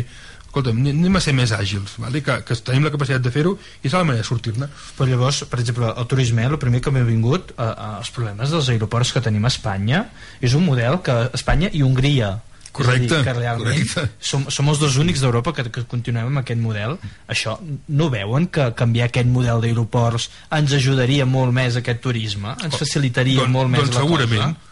[0.49, 2.23] escolta'm, anem a ser més àgils, vale?
[2.25, 4.65] que, que tenim la capacitat de fer-ho i és la manera de sortir-ne.
[4.97, 8.49] Però llavors, per exemple, el turisme, el primer que m'he vingut, eh, eh, els problemes
[8.49, 10.07] dels aeroports que tenim a Espanya,
[10.41, 12.39] és un model que Espanya i Hongria
[12.71, 14.09] Correcte, dir, que realment correcte.
[14.19, 17.57] som, som els dos únics d'Europa que, que continuem amb aquest model això,
[17.89, 22.77] no veuen que canviar aquest model d'aeroports ens ajudaria molt més a aquest turisme ens
[22.77, 24.41] facilitaria Doncs- molt més doncs la segurament.
[24.57, 24.68] cosa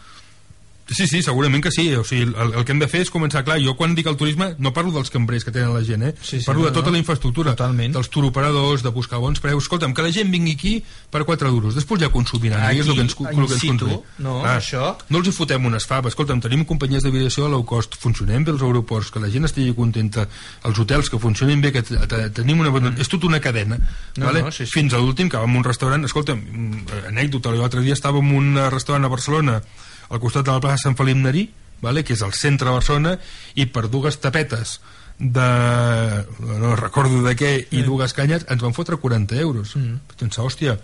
[0.88, 1.94] Sí, sí, segurament que sí.
[1.94, 4.16] O sigui, el, el que hem de fer és començar, clar, jo quan dic el
[4.16, 6.14] turisme no parlo dels cambrers que tenen la gent, eh?
[6.22, 6.92] Sí, sí, parlo no, de tota no.
[6.96, 7.92] la infraestructura, Totalment.
[7.92, 9.64] dels turoperadors, de buscar bons preus.
[9.64, 10.72] Escolta'm, que la gent vingui aquí
[11.12, 13.60] per 4 duros, després ja consumiran, Aquí, i és el que ens, el que ens
[13.60, 16.12] situ, no, Ah, això- No els hi fotem unes faves.
[16.14, 19.74] Escolta'm, tenim companyies d'aviació a low cost, funcionem bé els aeroports, que la gent estigui
[19.74, 20.26] contenta,
[20.64, 22.70] els hotels que funcionin bé, que te- te- tenim una...
[22.70, 22.96] Mm.
[23.00, 23.76] És tota una cadena,
[24.16, 24.42] No, vale?
[24.42, 24.72] no, sí, sí.
[24.72, 28.36] fins a l'últim que vam a un restaurant, escolta'm, mm, anècdota, l'altre dia estàvem en
[28.36, 29.62] un eh, restaurant a Barcelona
[30.08, 31.48] al costat de la plaça Sant Felip Nerí,
[31.82, 32.04] vale?
[32.04, 33.16] que és al centre de Barcelona,
[33.54, 34.78] i per dues tapetes
[35.18, 35.48] de...
[36.38, 39.74] no recordo de què, i dues canyes, ens van fotre 40 euros.
[39.76, 39.98] Mm.
[40.18, 40.78] Pensar, hòstia,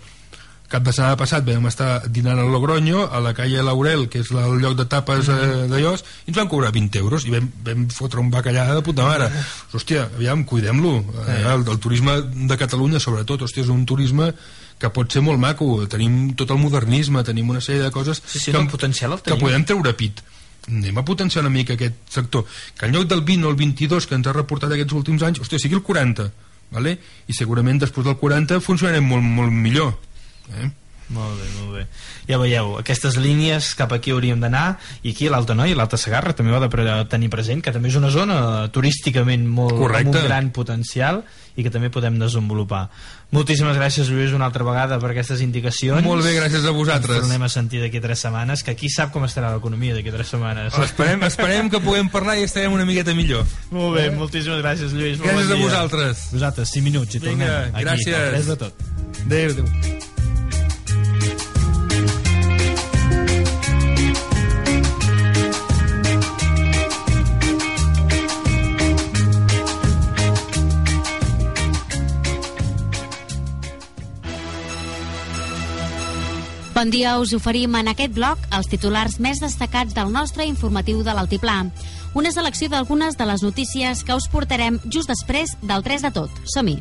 [0.69, 4.31] cap de setmana passat vam estar dinant a Logroño, a la calle Laurel, que és
[4.33, 5.39] el lloc de tapes eh,
[5.71, 9.07] d'allòs, i ens van cobrar 20 euros, i vam, vam fotre un bacallà de puta
[9.07, 9.29] mare.
[9.73, 10.97] Hòstia, aviam, cuidem-lo.
[11.25, 12.17] Eh, el, el turisme
[12.49, 14.31] de Catalunya, sobretot, hòstia, és un turisme
[14.79, 18.39] que pot ser molt maco, tenim tot el modernisme, tenim una sèrie de coses Sí,
[18.39, 19.45] sí, que, no, potencial el que tenim.
[19.45, 20.23] podem treure pit
[20.67, 22.45] anem a potenciar una mica aquest sector
[22.77, 25.39] que en lloc del 20 o el 22 que ens ha reportat aquests últims anys,
[25.39, 26.25] hòstia, sigui el 40
[26.75, 26.97] vale?
[27.27, 29.93] i segurament després del 40 funcionarem molt, molt millor
[30.57, 30.71] eh?
[31.13, 31.83] Molt bé, molt bé.
[32.25, 36.33] Ja veieu, aquestes línies cap aquí hauríem d'anar i aquí l'Alta Noia i l'Alta Segarra
[36.33, 38.37] també ho ha de tenir present, que també és una zona
[38.73, 40.09] turísticament molt, Correcte.
[40.09, 41.23] amb un gran potencial
[41.55, 42.89] i que també podem desenvolupar.
[43.31, 46.03] Moltíssimes gràcies, Lluís, una altra vegada per aquestes indicacions.
[46.03, 49.11] molt bé, gràcies a Ens vosaltres tornem a sentir d'aquí tres setmanes, que qui sap
[49.13, 50.73] com estarà l'economia d'aquí tres setmanes.
[50.73, 55.19] esperem, esperem que puguem parlar i estarem una miqueta millor Molt bé, moltíssimes gràcies, Lluís.
[55.19, 58.31] Gràcies bon a vosaltres Vosaltres, 5 minuts i Vinga, tornem aquí, gràcies.
[58.31, 58.73] Res de tot.
[59.25, 60.14] adéu, adéu.
[76.75, 81.13] Bon dia, us oferim en aquest bloc els titulars més destacats del nostre informatiu de
[81.15, 81.61] l'Altiplà.
[82.19, 86.41] Una selecció d'algunes de les notícies que us portarem just després del 3 de tot.
[86.51, 86.75] Som-hi!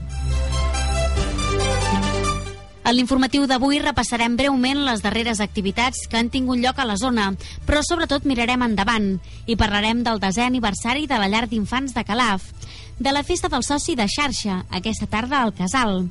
[2.83, 7.31] En l'informatiu d'avui repassarem breument les darreres activitats que han tingut lloc a la zona,
[7.63, 9.13] però sobretot mirarem endavant
[9.47, 12.51] i parlarem del desè aniversari de la llar d'infants de Calaf,
[12.99, 16.09] de la festa del soci de xarxa, aquesta tarda al Casal,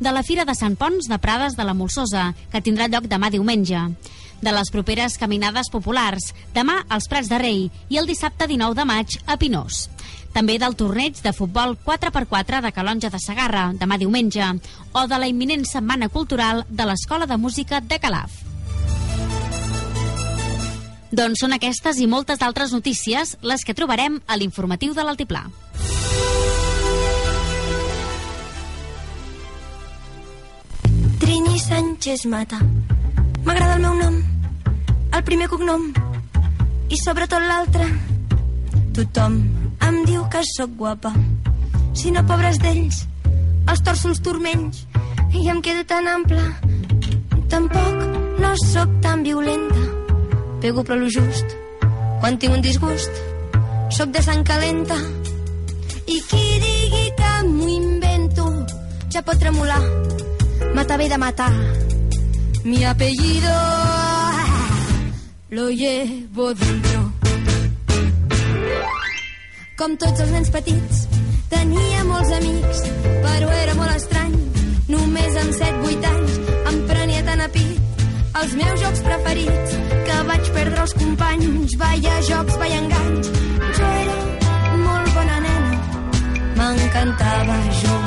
[0.00, 3.30] de la Fira de Sant Pons de Prades de la Molsosa, que tindrà lloc demà
[3.30, 3.80] diumenge,
[4.44, 8.86] de les properes caminades populars, demà als Prats de Rei i el dissabte 19 de
[8.88, 9.88] maig a Pinós.
[10.34, 14.48] També del torneig de futbol 4x4 de Calonja de Sagarra, demà diumenge,
[14.92, 18.42] o de la imminent Setmana Cultural de l'Escola de Música de Calaf.
[21.14, 25.44] Doncs són aquestes i moltes d'altres notícies les que trobarem a l'informatiu de l'Altiplà.
[31.18, 32.58] Trini Sánchez Mata.
[33.44, 34.16] M'agrada el meu nom,
[35.12, 35.86] el primer cognom
[36.88, 37.86] i sobretot l'altre.
[38.96, 39.36] Tothom
[39.88, 41.12] em diu que sóc guapa.
[41.94, 43.04] Si no, pobres d'ells,
[43.70, 44.84] els torço els turmells
[45.34, 46.46] i em quedo tan ampla.
[47.52, 48.02] Tampoc
[48.42, 49.84] no sóc tan violenta.
[50.62, 51.56] Pego però lo just.
[52.20, 53.22] Quan tinc un disgust,
[53.92, 54.98] sóc de sang calenta.
[56.06, 58.50] I qui digui que m'ho invento,
[59.12, 59.82] ja pot tremolar.
[60.74, 61.52] Mata ve de matar.
[62.64, 63.54] Mi apellido
[65.50, 67.12] lo llevo dentro.
[69.78, 71.06] Com tots els nens petits,
[71.50, 72.82] tenia molts amics,
[73.22, 74.34] però era molt estrany.
[74.90, 76.38] Només amb 7-8 anys
[76.72, 77.80] em prenia tan a pit
[78.42, 79.76] els meus jocs preferits,
[80.08, 81.76] que vaig perdre els companys.
[81.78, 83.30] Vaya jocs, vaya enganys.
[83.78, 84.16] Jo era
[84.82, 85.78] molt bona nena,
[86.58, 88.03] m'encantava jugar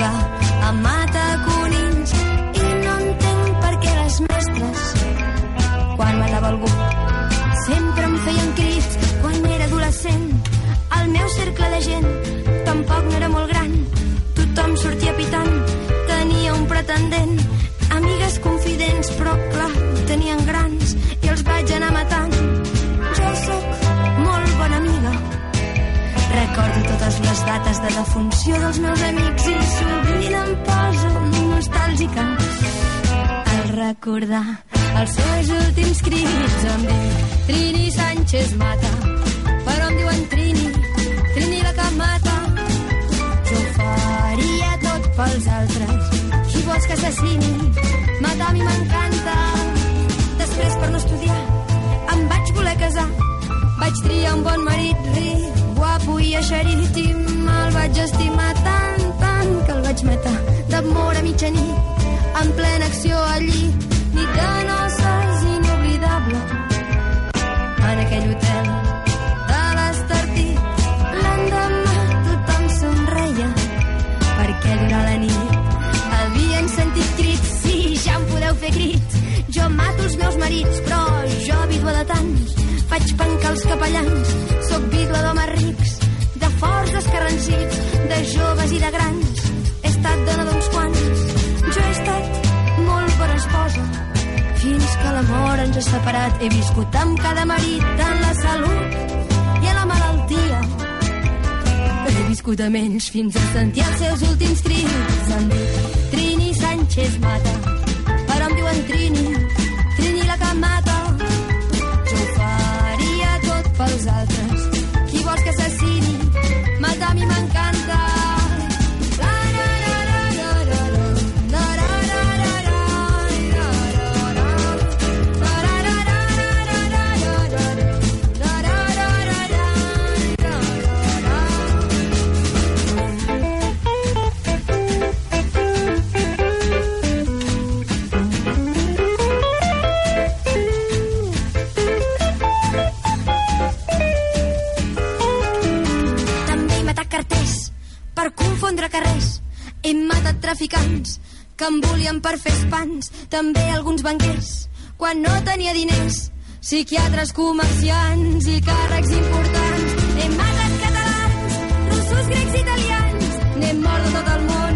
[151.67, 153.11] que volien per fer espans.
[153.29, 156.31] També alguns banquers quan no tenia diners.
[156.63, 160.05] Psiquiatres, comerciants i càrrecs importants.
[160.17, 161.57] He matat catalans,
[161.91, 163.37] russos, grecs, italians.
[163.59, 164.75] N'he mort de tot el món,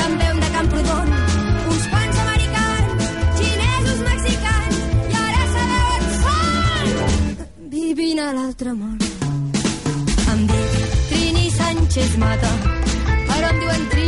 [0.00, 1.08] també un de Camprodon.
[1.72, 1.84] Uns
[2.24, 2.92] americans,
[4.08, 4.76] mexicans.
[5.08, 5.42] I ara!
[7.76, 8.98] Vivint a l'altre món.
[10.32, 10.70] Em dic
[11.10, 12.54] Trini Sánchez Mata,
[13.28, 14.01] però em diuen Trini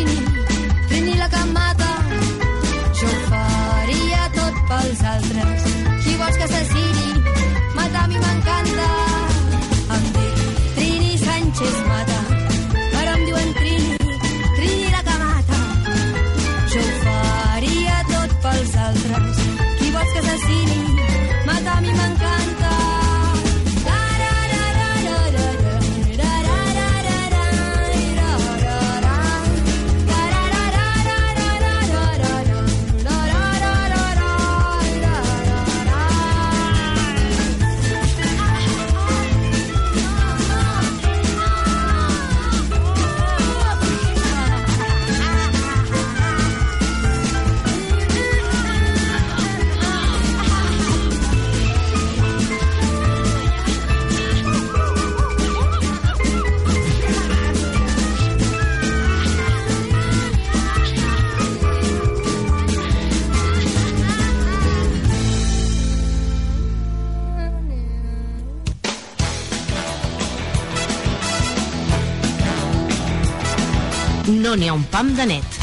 [74.26, 75.60] No n'hi ha un pam de net.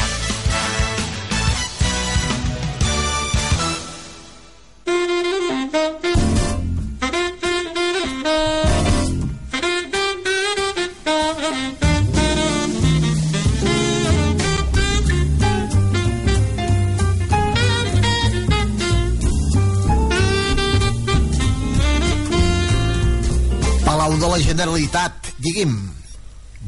[24.22, 25.72] De la Generalitat, digui'm.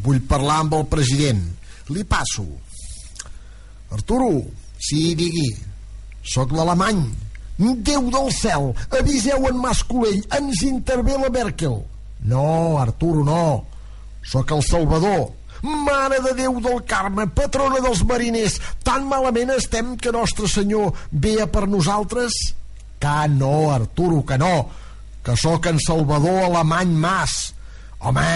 [0.02, 1.44] Vull parlar amb el president.
[1.92, 2.47] Li passo.
[3.92, 4.31] Arturo,
[4.79, 5.51] sí, digui.
[6.25, 7.05] Soc l'alemany.
[7.57, 11.77] Déu del cel, aviseu en Mas Colell, ens intervé la Merkel.
[12.27, 13.44] No, Arturo, no.
[14.25, 15.29] Soc el Salvador.
[15.64, 21.38] Mare de Déu del Carme, patrona dels mariners, tan malament estem que Nostre Senyor ve
[21.40, 22.35] a per nosaltres?
[23.01, 24.68] Que no, Arturo, que no,
[25.25, 27.55] que sóc en Salvador Alemany Mas.
[28.05, 28.29] Home,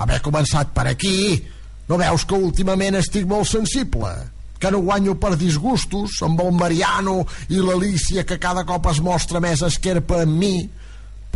[0.00, 1.42] haver començat per aquí,
[1.88, 4.12] no veus que últimament estic molt sensible?
[4.58, 7.20] Que no guanyo per disgustos amb el Mariano
[7.52, 10.56] i l'Alicia que cada cop es mostra més esquerpa en mi?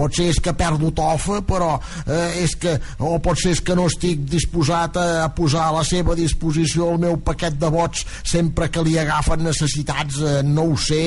[0.00, 1.74] Potser és que perdo tofa, però
[2.06, 2.76] eh, és que...
[3.04, 7.02] O potser és que no estic disposat a, a posar a la seva disposició el
[7.02, 11.02] meu paquet de vots sempre que li agafen necessitats, eh, no ho sé.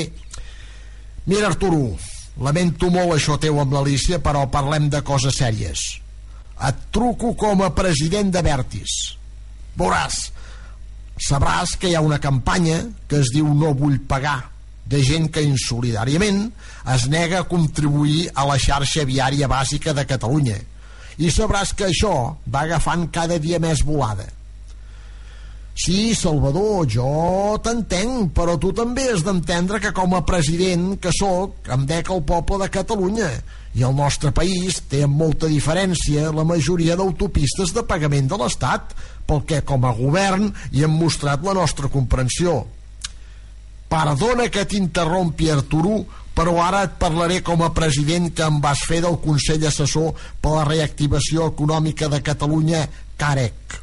[1.25, 1.95] Mira, Arturo,
[2.43, 5.83] lamento molt això teu amb l'Alicia, però parlem de coses sèries.
[6.67, 8.93] Et truco com a president de Vertis.
[9.79, 10.31] Veuràs,
[11.17, 14.39] sabràs que hi ha una campanya que es diu No vull pagar,
[14.85, 16.45] de gent que insolidàriament
[16.93, 20.59] es nega a contribuir a la xarxa viària bàsica de Catalunya.
[21.17, 22.13] I sabràs que això
[22.49, 24.25] va agafant cada dia més volada.
[25.73, 31.71] Sí, Salvador, jo t'entenc, però tu també has d'entendre que com a president que sóc
[31.73, 33.29] em dec el poble de Catalunya
[33.73, 38.93] i el nostre país té amb molta diferència la majoria d'autopistes de pagament de l'Estat,
[39.25, 42.59] pel que com a govern hi hem mostrat la nostra comprensió.
[43.89, 46.03] Perdona que t'interrompi, Arturo,
[46.37, 50.53] però ara et parlaré com a president que em vas fer del Consell Assessor per
[50.53, 52.85] la Reactivació Econòmica de Catalunya,
[53.17, 53.82] CAREC.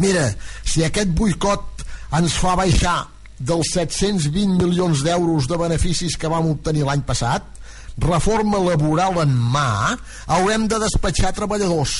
[0.00, 0.30] Mira,
[0.64, 1.84] si aquest boicot
[2.16, 2.98] ens fa baixar
[3.38, 7.44] dels 720 milions d'euros de beneficis que vam obtenir l'any passat,
[8.00, 9.96] reforma laboral en mà,
[10.32, 11.96] haurem de despatxar treballadors,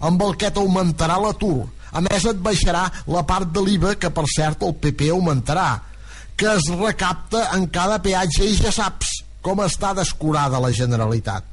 [0.00, 1.66] amb el que t'augmentarà l'atur.
[1.94, 5.94] A més, et baixarà la part de l'IVA, que per cert el PP augmentarà.
[6.36, 11.46] que es recapta en cada peatge i ja saps com està descurada la Generalitat.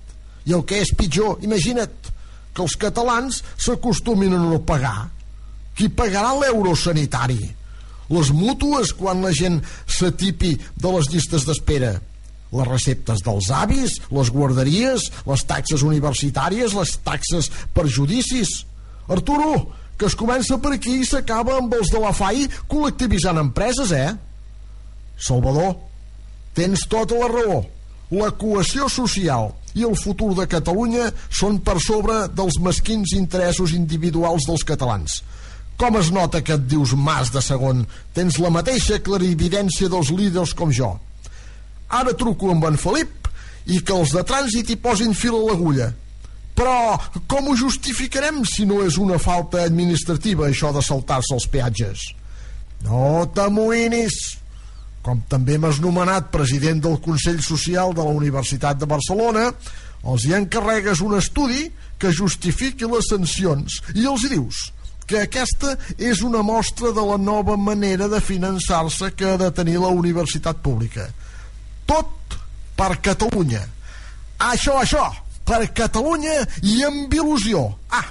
[0.49, 2.09] I el que és pitjor, imagina't,
[2.51, 5.11] que els catalans s'acostumin a no pagar.
[5.81, 7.39] Qui pagarà l'euro sanitari?
[8.13, 9.55] Les mútues quan la gent
[9.89, 11.95] s'atipi de les llistes d'espera?
[12.53, 18.51] Les receptes dels avis, les guarderies, les taxes universitàries, les taxes per judicis?
[19.09, 23.89] Arturo, que es comença per aquí i s'acaba amb els de la FAI col·lectivitzant empreses,
[23.89, 24.13] eh?
[25.17, 25.79] Salvador,
[26.53, 27.63] tens tota la raó.
[28.21, 34.45] La cohesió social i el futur de Catalunya són per sobre dels mesquins interessos individuals
[34.45, 35.23] dels catalans.
[35.81, 37.79] Com es nota que et dius mas de segon?
[38.13, 40.91] Tens la mateixa clarividència dels líders com jo.
[41.89, 43.29] Ara truco amb en Felip
[43.65, 45.87] i que els de trànsit hi posin fil a l'agulla.
[46.53, 46.99] Però
[47.31, 52.03] com ho justificarem si no és una falta administrativa això de saltar-se els peatges?
[52.85, 54.19] No t'amoïnis,
[55.01, 59.47] com també m'has nomenat president del Consell Social de la Universitat de Barcelona,
[60.05, 64.61] els hi encarregues un estudi que justifiqui les sancions i els hi dius
[65.11, 69.77] que aquesta és una mostra de la nova manera de finançar-se que ha de tenir
[69.81, 71.09] la universitat pública.
[71.89, 72.37] Tot
[72.79, 73.61] per Catalunya.
[74.51, 75.03] Això, això,
[75.45, 77.65] per Catalunya i amb il·lusió.
[77.91, 78.07] Ah,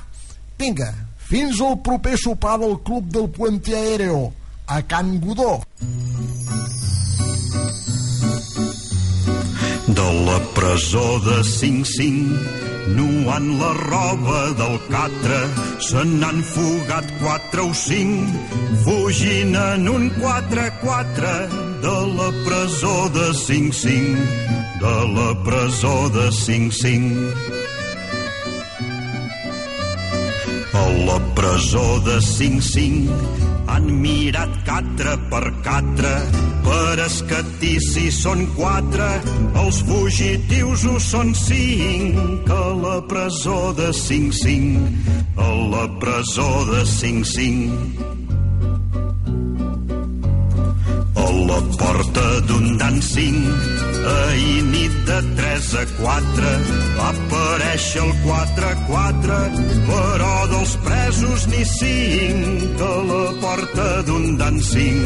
[0.61, 0.91] vinga,
[1.31, 4.33] fins al proper sopar del Club del Puente Aéreo,
[4.67, 5.63] a Can Godó.
[9.89, 12.37] De la presó de Sing Sing,
[12.89, 15.41] nuant la roba del catre,
[15.83, 18.31] se n'han fugat quatre o cinc,
[18.85, 21.35] fugint en un quatre-quatre
[21.85, 24.17] de la presó de Sing Sing,
[24.81, 27.13] de la presó de Sing Sing.
[30.73, 33.09] A la presó de Sing Sing
[33.71, 36.15] han mirat catre per catre
[36.65, 39.09] per escatir si són quatre,
[39.63, 48.20] els fugitius ho són cinc, a la presó de 5-5, a la presó de 5-5.
[51.51, 53.39] La porta d'un dancing
[54.15, 56.53] ahir nit de 3 a 4
[56.99, 59.39] va aparèixer el 4-4
[59.89, 62.85] però dels presos ni cinc.
[62.91, 65.03] A la porta d'un dancing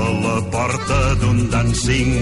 [0.00, 2.14] a la porta d'un dancing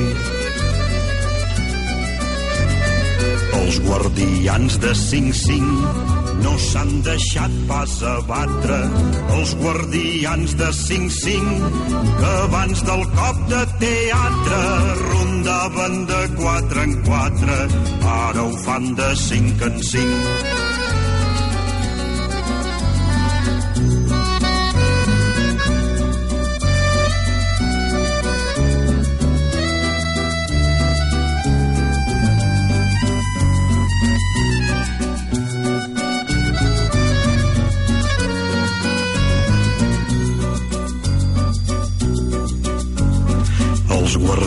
[3.60, 8.78] els guardians de Sing Sing no s'han deixat pas abatre
[9.36, 11.70] els guardians de 5-5
[12.20, 14.62] que abans del cop de teatre
[15.04, 17.60] rondaven de 4 en 4
[18.16, 20.69] ara ho fan de 5 en 5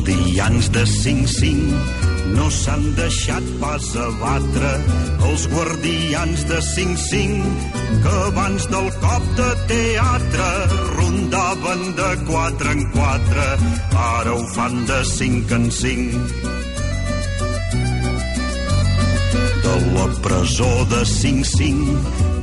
[0.04, 4.72] Estudiants de 5-5 no s'han deixat pas abatre
[5.30, 10.50] els guardians de 5-5 que abans del cop de teatre
[10.98, 13.48] rondaven de 4 en 4
[14.10, 16.63] ara ho fan de 5 en 5
[19.64, 21.82] de la presó de Sing Sing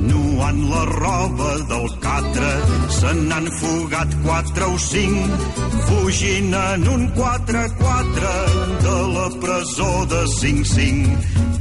[0.09, 2.51] nuant la roba del catre
[2.97, 5.45] se n'han fugat quatre o cinc
[5.87, 8.33] fugint en un 4-4
[8.87, 11.05] de la presó de Sing Sing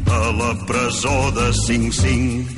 [0.08, 2.48] de la presó de Sing Sing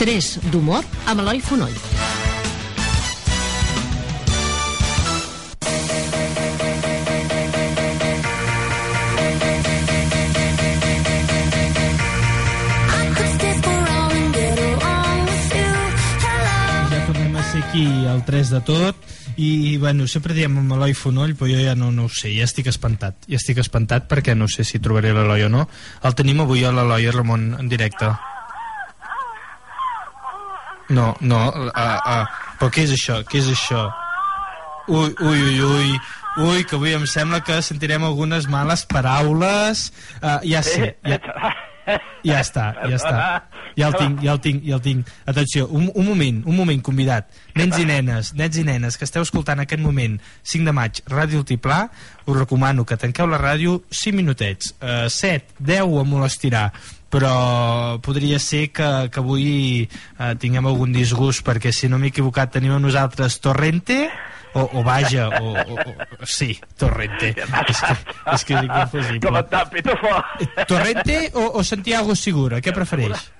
[0.00, 1.89] Tres d'humor amb Eloi Fonoll.
[17.70, 18.96] Aquí al 3 de tot
[19.38, 22.48] i, bueno, sempre diem amb Eloi Fonoll però jo ja no, no ho sé, ja
[22.48, 25.68] estic espantat ja estic espantat perquè no sé si trobaré l'Eloi o no
[26.02, 28.10] el tenim avui a l'Eloi Ramon en directe
[30.90, 32.24] no, no uh, uh,
[32.58, 33.20] però què és això?
[33.30, 33.86] què és això?
[34.90, 36.00] ui, ui, ui, ui
[36.40, 39.88] Ui, que avui em sembla que sentirem algunes males paraules.
[40.22, 41.18] Uh, ja sé, ja,
[42.26, 43.16] Ja està, ja està.
[43.78, 45.10] Ja el tinc, ja el tinc, ja el tinc.
[45.30, 47.30] Atenció, un, un moment, un moment, convidat.
[47.56, 51.40] Nens i nenes, nens i nenes, que esteu escoltant aquest moment, 5 de maig, Ràdio
[51.40, 51.82] Altiplà,
[52.26, 54.74] us recomano que tanqueu la ràdio 5 minutets.
[54.80, 56.66] Uh, 7, 10 em molestirà,
[57.10, 62.52] però podria ser que, que avui uh, tinguem algun disgust, perquè si no m'he equivocat
[62.58, 64.04] tenim a nosaltres Torrente,
[64.54, 67.34] o, o vaja, o, o, o, sí, Torrente.
[67.70, 67.96] És que,
[68.32, 69.20] és que és inconfusible.
[69.20, 70.08] ¿Cómo estás, pitufo?
[70.66, 73.30] Torrente o, o Santiago Segura, què prefereix?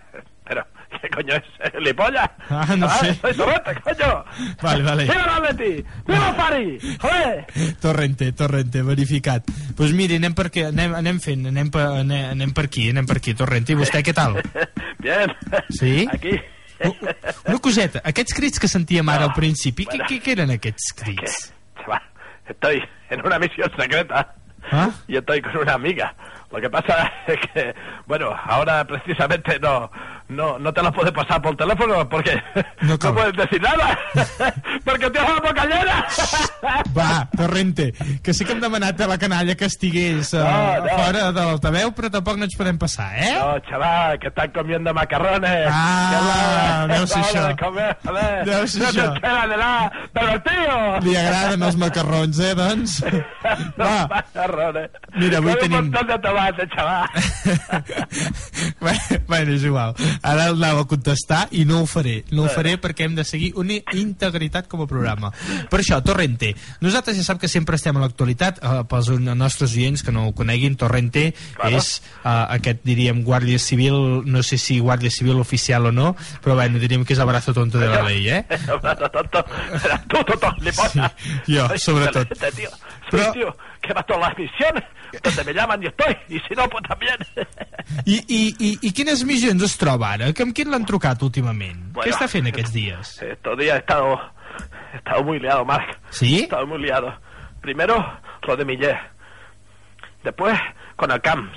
[0.46, 0.64] Pero,
[1.00, 1.74] ¿qué coño es?
[1.80, 2.24] ¿Lipolla?
[2.48, 3.14] Ah, no sé.
[3.14, 4.24] Soy Torrente, coño.
[4.62, 5.04] Vale, vale.
[5.04, 5.84] ¡Viva el Atleti!
[6.06, 6.78] ¡Viva el Pari!
[7.00, 7.46] ¡Joder!
[7.80, 9.46] Torrente, Torrente, verificat.
[9.46, 12.88] Doncs pues miri, anem per, aquí, anem, anem fent, anem per, anem, anem per aquí,
[12.90, 13.74] anem per aquí, Torrente.
[13.74, 14.40] I vostè què tal?
[15.04, 15.30] Bien.
[15.70, 16.08] Sí?
[16.10, 16.38] Aquí.
[16.80, 20.06] Una coseta, aquests crits que sentíem ara al principi, bueno.
[20.08, 21.40] què, què, eren aquests crits?
[21.82, 22.06] Chaval,
[22.48, 24.34] estoy en una misión secreta.
[24.70, 24.90] Ah?
[25.08, 26.14] Y estoy con una amiga.
[26.50, 27.74] Lo que pasa es que,
[28.06, 29.90] bueno, ahora precisamente no,
[30.30, 32.40] no, no te lo puedo pasar por teléfono porque
[32.82, 33.98] No no, puedes decir nada.
[34.84, 36.06] porque tienes la boca llena.
[36.96, 40.88] Va, Torrente, que sí que hem demanat a la canalla que estigués uh, No, no.
[40.96, 43.34] fora de l'altaveu, però tampoc no ens podem passar, eh?
[43.38, 45.68] No, chaval, que están comiendo macarrones.
[45.70, 47.46] Ah, la- deu ser la això.
[47.48, 48.44] de comer, joder.
[48.46, 49.12] Deu ser no això.
[49.50, 50.78] de nada, divertido.
[51.06, 52.98] Li agraden els macarrons, eh, doncs?
[53.80, 54.90] Va, macarrones.
[55.16, 57.08] Mira, avui tenim- un de tomate, chaval.
[58.80, 58.94] Bé,
[59.26, 59.94] bueno, és igual.
[60.22, 62.24] Ara el anava a contestar i no ho faré.
[62.30, 65.32] No ho faré perquè hem de seguir una integritat com a programa.
[65.70, 66.54] Per això, Torrente.
[66.80, 68.60] Nosaltres ja sap que sempre estem a l'actualitat.
[68.62, 71.76] Eh, pels nostres oients que no ho coneguin, Torrente Claro.
[71.76, 76.14] és eh, aquest, diríem, guàrdia civil, no sé si guàrdia civil oficial o no,
[76.44, 78.44] però bueno, diríem que és el brazo tonto de la ley, eh?
[78.82, 79.44] Brazo tonto.
[79.84, 81.12] Era tú, tonto, lipolla.
[81.46, 82.10] Sí, yo, Soy sobre
[83.80, 84.84] que va todas las misiones.
[85.22, 86.16] Donde me llaman y estoy.
[86.28, 87.16] Y si no, pues también.
[88.04, 90.30] I, i, i, I quines missions es troba ara?
[90.32, 91.80] Que amb qui l'han trucat últimament?
[91.94, 92.04] Bueno.
[92.06, 93.16] Què està fent aquests dies?
[93.26, 94.14] Estos días he estado,
[94.92, 95.98] he estado muy liado, Marc.
[96.10, 96.40] ¿Sí?
[96.40, 97.12] He estado muy liado.
[97.60, 97.98] Primero,
[98.46, 98.98] lo de Millet.
[100.22, 100.58] Después,
[100.96, 101.50] con el CAMS.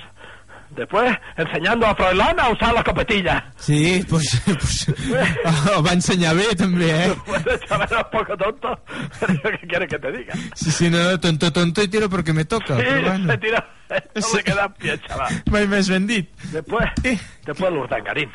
[0.74, 3.44] Después, enseñando a Froilán a usar la copetilla.
[3.56, 7.14] Sí, pues, pues el va ensenyar bé també, eh?
[7.26, 8.78] Bueno, chaval, un poco tonto.
[9.20, 10.34] Pero ¿Qué quieres que te diga?
[10.54, 12.76] Sí, sí, no, tonto, tonto y tiro porque me toca.
[12.76, 13.32] Sí, però bueno.
[13.32, 13.68] se tira.
[14.14, 14.36] No Sí.
[14.38, 15.42] le queda pie, chaval.
[15.52, 16.28] Mai més ben dit.
[16.50, 17.18] Después, Eh.
[17.46, 18.30] después el Urdangarín.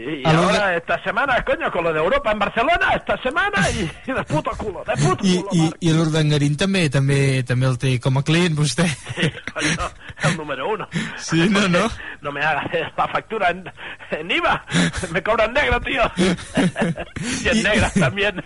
[0.00, 4.12] Y, ahora esta semana, coño, con lo de Europa en Barcelona, esta semana y, y
[4.14, 5.76] de puto culo, de puto I, culo, i, Marc.
[5.80, 8.86] i l'Urdangarín també, també també el té com a client, vostè.
[8.88, 9.90] Sí, coño,
[10.30, 10.88] el número uno.
[11.18, 11.84] Sí, no, no.
[12.22, 12.66] No me hagas
[12.98, 13.64] la factura en,
[14.10, 14.64] en IVA.
[15.10, 16.02] Me cobran negro, tío.
[17.44, 18.42] Y en I- negra también.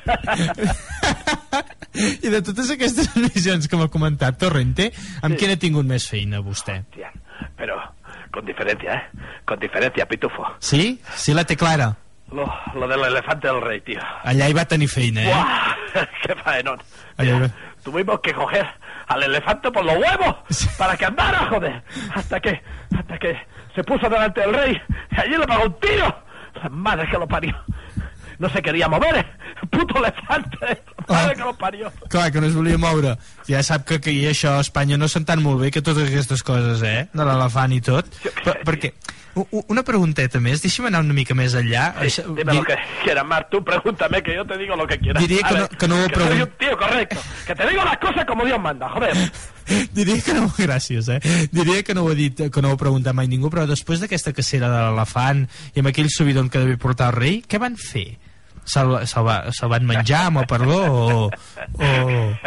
[2.23, 4.91] I de totes aquestes missions que m'ha comentat Torrente,
[5.23, 5.41] amb Sí.
[5.45, 6.81] quina ha tingut més feina, vostè?
[6.95, 7.11] Tía,
[7.57, 7.77] Pero
[8.33, 9.03] con diferencia, ¿eh?
[9.45, 10.45] Con diferencia, pitufo.
[10.59, 11.01] Sí?
[11.15, 11.97] Sí la té clara?
[12.33, 14.01] Lo, lo del elefante del rey, tío.
[14.25, 15.29] Allà hi va tenir feina, eh?
[15.29, 16.07] ¡Buah!
[16.23, 16.81] ¡Qué faenón!
[17.19, 17.53] Ay, ay.
[17.85, 18.67] Tuvimos que coger
[19.07, 20.37] al elefante por los huevos
[20.79, 21.83] para que andara, joder.
[22.15, 22.63] Hasta que,
[22.97, 23.37] hasta que
[23.75, 24.81] se puso delante del rey
[25.13, 26.25] y allí le pagó un tiro.
[26.63, 27.55] La madre que lo parió.
[28.39, 29.27] No se quería mover, ¿eh?
[29.71, 30.83] puto elefante.
[31.07, 31.35] La madre Ah.
[31.35, 31.93] que lo parió.
[32.09, 33.19] Clar, que no es volia moure.
[33.47, 36.43] Ja sap que, que i això a Espanya no s'entén molt bé que totes aquestes
[36.43, 37.09] coses, eh?
[37.13, 38.09] De l'elefant i tot.
[38.43, 38.95] Per, perquè,
[39.35, 41.89] una pregunteta més, deixa'm anar una mica més enllà.
[42.01, 43.49] Sí, Això- dime lo di- que quieras, Mar.
[43.51, 45.21] Tú pregúntame que yo te digo lo que quieras.
[45.23, 47.17] Diría que no- que no ho que soy un tío correcto.
[47.47, 49.13] Que te digo las cosas como Dios manda, joder.
[49.93, 51.49] Diria que no, gràcies, eh?
[51.51, 54.33] Diria que no ho ha dit, que no ho preguntat mai ningú, però després d'aquesta
[54.37, 58.19] cacera de l'elefant i amb aquell subidon que devia portar el rei, què van fer?
[58.65, 61.31] Se'l se va, se van menjar, amb el perdó, o...
[61.75, 62.33] o...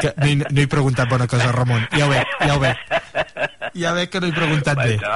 [0.00, 1.84] Que no, he, no he preguntat bona cosa, Ramon.
[1.92, 2.78] Ja ho veig, ja ho veig.
[3.74, 4.98] Ja veig que no he preguntat bé.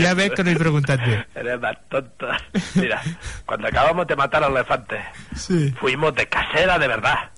[0.00, 1.18] Ja veig que no he preguntat bé.
[1.34, 2.38] Eres más tonta.
[2.74, 3.02] Mira,
[3.44, 5.02] cuando acabamos de matar al elefante,
[5.36, 5.70] Sí.
[5.78, 7.30] fuimos de casera de verdad.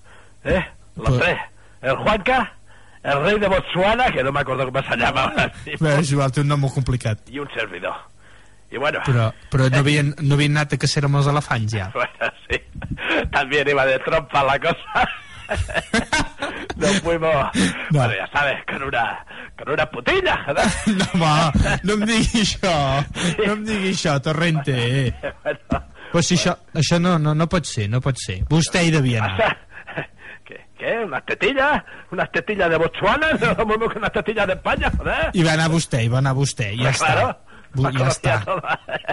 [0.45, 0.65] ¿Eh?
[0.97, 1.39] Los tres.
[1.83, 2.53] El Juanca,
[3.03, 5.33] el rey de Botswana, que no me acuerdo cómo se llama
[5.67, 7.19] mismo, Bé, és igual, té un nom molt complicat.
[7.29, 7.97] y un servidor.
[8.71, 11.89] Y bueno, Però, però no, havien, no havien anat a cacera amb els elefants, ja.
[11.95, 12.61] bueno, sí.
[13.33, 15.09] También iba de trompa la cosa.
[16.77, 17.35] Nos fuimos,
[17.91, 17.99] No.
[17.99, 19.25] bueno, ya sabes, con una,
[19.59, 20.73] con una putilla, ¿verdad?
[20.87, 22.75] No, home, no em digui això.
[23.45, 24.77] No em digui això, Torrente.
[25.43, 28.41] Bueno, Però si això, això no, no, no pot ser, no pot ser.
[28.51, 29.53] Vostè hi devia anar.
[30.45, 30.57] ¿Qué?
[30.81, 30.97] ¿Qué?
[31.05, 31.85] ¿Unas tetillas?
[32.11, 33.29] ¿Unas tetillas de Botswana?
[33.41, 35.31] No lo mismo que unas tetillas de España, joder.
[35.35, 37.37] Hi va anar vostè, hi va anar vostè, ja Pues claro, està.
[37.37, 38.35] Las ja està.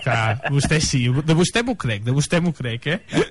[0.04, 3.00] Clar, vostè sí, de vostè m'ho crec, de vostè m'ho crec, eh?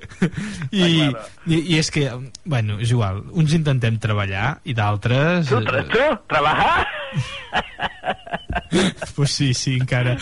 [0.70, 1.24] I, Ah, claro.
[1.46, 2.06] i, I és que,
[2.44, 5.48] bueno, és igual, uns intentem treballar i d'altres...
[5.50, 6.06] ¿Tú, eh, tú, tú?
[6.30, 6.86] ¿Trabajar?
[9.16, 10.16] pues sí, sí, encara.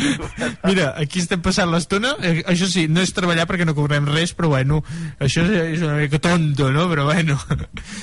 [0.64, 2.14] Mira, aquí estem passant l'estona.
[2.22, 4.82] Eh, Això sí, no és treballar perquè no cobrem res, però bueno,
[5.22, 6.86] això és, una mica tonto, no?
[6.90, 7.38] Però bueno.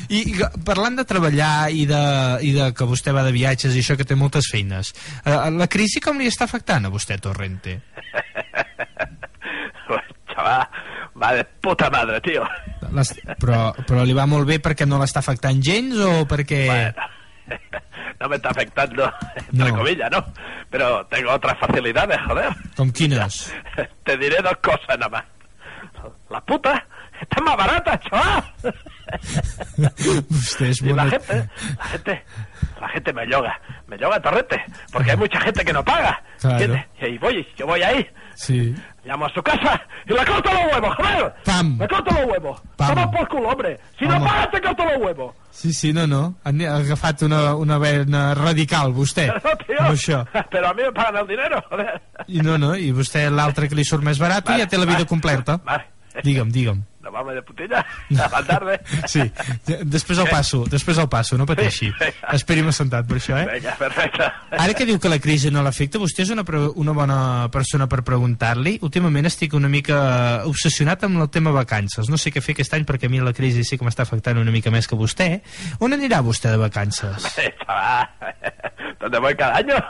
[0.10, 0.36] I, i
[0.68, 2.04] parlant de treballar i de,
[2.48, 4.94] i de que vostè va de viatges i això que té moltes feines,
[5.26, 7.80] eh, la crisi com li està afectant a vostè, Torrente?
[10.32, 10.68] Chaval,
[11.22, 12.44] va de puta madre, tío.
[12.96, 13.10] Les,
[13.40, 16.62] però, però li va molt bé perquè no l'està afectant gens o perquè...
[16.72, 17.10] Bueno,
[18.22, 19.76] no me está afectando, entre No.
[19.78, 20.24] comillas, ¿no?
[20.70, 22.50] Pero tengo otras facilidades, joder.
[22.78, 23.54] Com quines?
[24.04, 25.24] Te diré dos cosas nada más.
[26.30, 26.86] La puta
[27.22, 28.44] está más barata, chaval.
[30.30, 32.24] Vostè és Y la gente, la gente,
[32.80, 36.22] la gente me yoga, me yoga torrente, porque hay mucha gente que no paga.
[36.40, 36.76] Claro.
[37.02, 38.74] Y ahí voy, yo voy ahí, Sí.
[39.04, 41.34] llamo a su casa y le corto los huevos, joder.
[41.44, 41.78] Pam.
[41.80, 42.62] Le corto los huevos.
[42.78, 42.90] Pam.
[42.90, 43.80] Toma por culo, hombre.
[44.00, 44.26] Si no Home.
[44.28, 45.36] pagas, te corto los huevos.
[45.52, 46.36] Sí, sí, no, no.
[46.44, 49.28] Ha agafat una, una vena radical, vostè.
[49.72, 49.88] No.
[49.88, 50.26] Amb això.
[50.52, 52.02] Pero a mí me pagan el dinero, joder.
[52.28, 54.86] I no, no, i vostè l'altre que li surt més barat i ja té la
[54.86, 55.56] vida completa.
[55.64, 55.86] Vale.
[56.24, 56.82] Digue'm, digue'm.
[57.02, 57.80] Nos vamos de putilla
[58.12, 58.80] a la tarde.
[59.08, 59.24] Sí,
[59.66, 61.90] després el passo, després el passo, no pateixi.
[61.90, 62.34] Vinga.
[62.38, 63.48] Esperi'm assentat per això, eh?
[63.50, 64.28] Venga, perfecto.
[64.54, 66.46] Ara que diu que la crisi no l'afecta, vostè és una,
[66.78, 67.20] una bona
[67.54, 68.78] persona per preguntar-li.
[68.86, 69.98] Últimament estic una mica
[70.50, 72.10] obsessionat amb el tema vacances.
[72.12, 74.38] No sé què fer aquest any perquè a mi la crisi sí que m'està afectant
[74.42, 75.32] una mica més que vostè.
[75.82, 77.32] On anirà vostè de vacances?
[77.66, 78.08] Chaval,
[79.00, 79.82] ¿dónde voy cada año?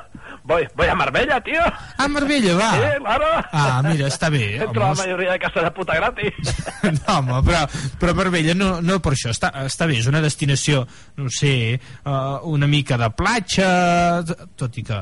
[0.43, 1.61] Voy, voy a Marbella, tío.
[1.97, 2.71] A Marbella, va!
[2.71, 3.25] Sí, claro.
[3.51, 4.55] Ah, mira, està bé.
[4.65, 6.33] Entro a la home, mayoría de casas de puta gratis.
[6.91, 7.59] No, home, però,
[8.01, 10.81] però Marbella no, no per això, està, està bé, és una destinació,
[11.21, 13.67] no sé, uh, una mica de platja,
[14.57, 14.97] tot i que...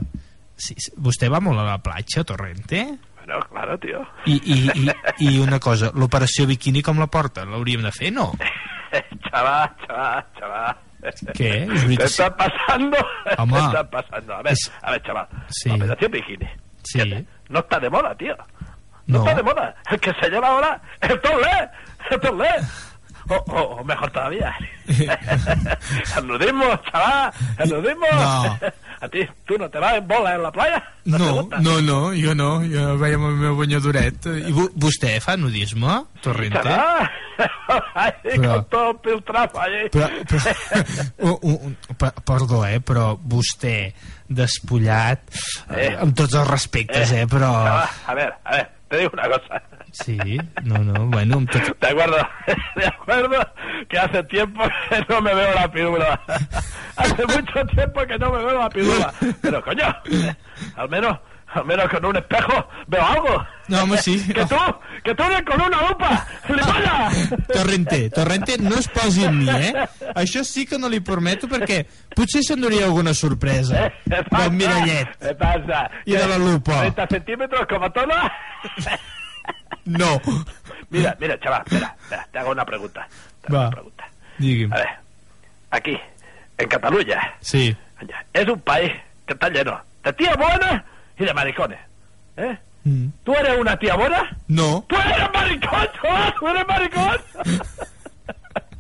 [0.59, 2.83] Sí, sí, vostè va molt a la platja, Torrente?
[3.15, 4.03] Bueno, claro, tío.
[4.27, 4.91] I, i, i,
[5.29, 7.47] i una cosa, l'operació biquini com la porta?
[7.47, 8.33] L'hauríem de fer, no?
[9.29, 10.88] Chaval, chaval, chaval.
[11.33, 11.63] ¿Qué?
[11.63, 12.05] Es ¿Qué veritat.
[12.07, 12.97] está pasando?
[13.25, 14.33] ¿Qué está pasando?
[14.35, 15.27] A ver, Es- a ver, chaval.
[15.49, 15.69] Sí.
[15.71, 16.47] Operación bikini.
[16.83, 16.99] Sí.
[17.01, 18.35] Fíjate, No está de moda, tío.
[19.07, 19.23] No, No.
[19.25, 19.75] está de moda.
[19.89, 21.69] El que se lleva ahora es el topless.
[22.11, 22.85] El topless.
[23.29, 24.55] O, o, o mejor todavía.
[24.87, 27.31] el nudismo, chaval.
[27.59, 28.05] El nudismo.
[28.11, 28.59] No.
[29.01, 30.83] A ti, tú no te vas en bola en la playa.
[31.05, 34.25] No, No, no, no, jo no, jo veia amb el meu banyadoret.
[34.27, 36.59] I vo- vostè fa nudisme, Torrente?
[37.95, 39.89] Ahí, Però- con todo el piltrafa ahí.
[39.89, 40.53] Però, però,
[41.29, 43.93] un, un, per- perdó, eh, però vostè
[44.27, 45.21] despullat,
[45.69, 45.95] eh, Eh.
[46.01, 47.53] amb tots els respectes, eh, però...
[47.63, 49.61] Chaval, a ver, a ver, te digo una cosa.
[49.91, 50.17] Sí,
[50.63, 51.39] no, no, bueno.
[51.79, 52.17] De acuerdo,
[52.75, 53.53] de acuerdo
[53.87, 56.21] que hace tiempo que no me veo la pirula.
[56.95, 59.13] Hace mucho tiempo que no me veo la pirula.
[59.41, 59.95] Pero coño,
[60.75, 61.17] al menos,
[61.47, 63.47] al menos con un espejo veo algo.
[63.67, 64.23] No, home, sí.
[64.33, 64.55] Que tú,
[65.03, 67.29] que tú eres con una lupa, ¡Gilipollas!
[67.53, 69.73] Torrente, Torrente, no es posi en mi, eh?
[70.15, 71.83] Això sí que no li prometo perquè
[72.15, 74.43] potser s'enduria alguna sorpresa ¿Qué pasa?
[74.43, 75.17] del mirallet.
[75.19, 75.89] ¿Qué pasa?
[76.05, 76.79] Y de la lupa.
[76.81, 78.33] 30 centímetros como toda.
[79.85, 80.21] No.
[80.89, 83.07] Mira, mira, chaval, espera, espera, te hago una pregunta.
[83.41, 83.61] Te hago Va.
[83.67, 84.03] una pregunta.
[84.71, 84.87] A ver,
[85.71, 85.97] aquí,
[86.57, 87.75] en Cataluña, Sí.
[88.33, 88.91] Es un país
[89.25, 90.83] que está lleno de tías buenas
[91.17, 91.79] y de maricones.
[92.37, 92.57] ¿Eh?
[92.85, 93.07] Mm.
[93.23, 94.29] ¿Tú eres una tía buena?
[94.47, 94.85] No.
[94.87, 95.87] ¡Tú eres maricón!
[96.01, 96.33] chaval!
[96.39, 97.17] ¡Tú eres maricón!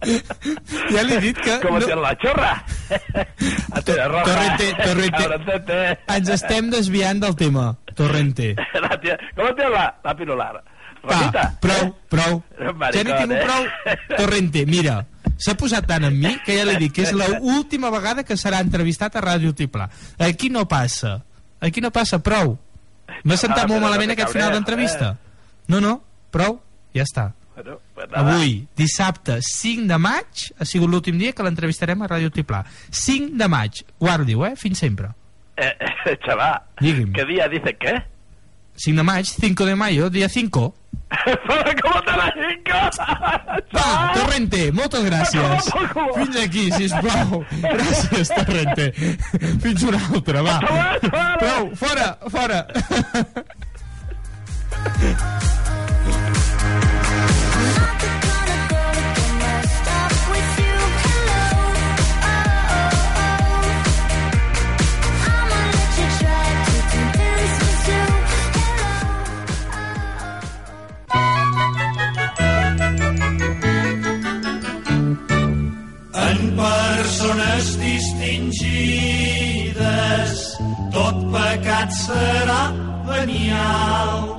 [0.01, 1.59] Ja li he dit que...
[1.61, 2.63] Como no- la chorra.
[3.75, 4.23] A de roja.
[4.23, 5.99] Torrente, Torrente.
[6.15, 8.55] Ens estem desviant del tema, Torrente.
[8.81, 10.63] La tía- ¿Cómo tienes la, la pirular?
[10.99, 11.43] Va, Rosita.
[11.61, 12.41] prou, prou.
[12.59, 13.43] Eres Ja n'hi maricón, tinc eh?
[13.45, 14.17] prou.
[14.17, 14.95] Torrente, mira,
[15.39, 18.59] s'ha posat tant en mi que ja li dic que és l'última vegada que serà
[18.63, 19.87] entrevistat a Ràdio Tiplà.
[20.19, 21.21] Aquí no passa.
[21.63, 22.57] Aquí no passa, prou.
[23.23, 25.13] M'ha sentat Ah, molt no malament te aquest final d'entrevista.
[25.71, 26.59] No, no, prou,
[26.95, 27.29] ja està.
[27.63, 28.35] Bueno, nada.
[28.35, 32.63] Avui, dissabte 5 de maig, ha sigut l'últim dia que l'entrevistarem a Ràdio Tiplà.
[32.89, 34.55] 5 de maig, guardi-ho, eh?
[34.55, 35.11] Fins sempre.
[35.57, 35.73] Eh,
[36.05, 37.11] eh, chaval, Digui'm.
[37.13, 37.97] ¿qué día dice qué?
[38.75, 40.75] 5 de maig, 5 de mayo, dia 5.
[41.81, 42.33] ¿Cómo te la?
[43.75, 45.69] Va, Torrente, moltes gràcies.
[46.15, 47.43] Fins aquí, sisplau.
[47.61, 48.91] Gràcies, Torrente.
[49.59, 50.59] Fins una altra, va.
[51.41, 52.63] Prou, fora, fora.
[78.59, 80.57] afligides,
[80.91, 82.71] tot pecat serà
[83.07, 84.35] venial.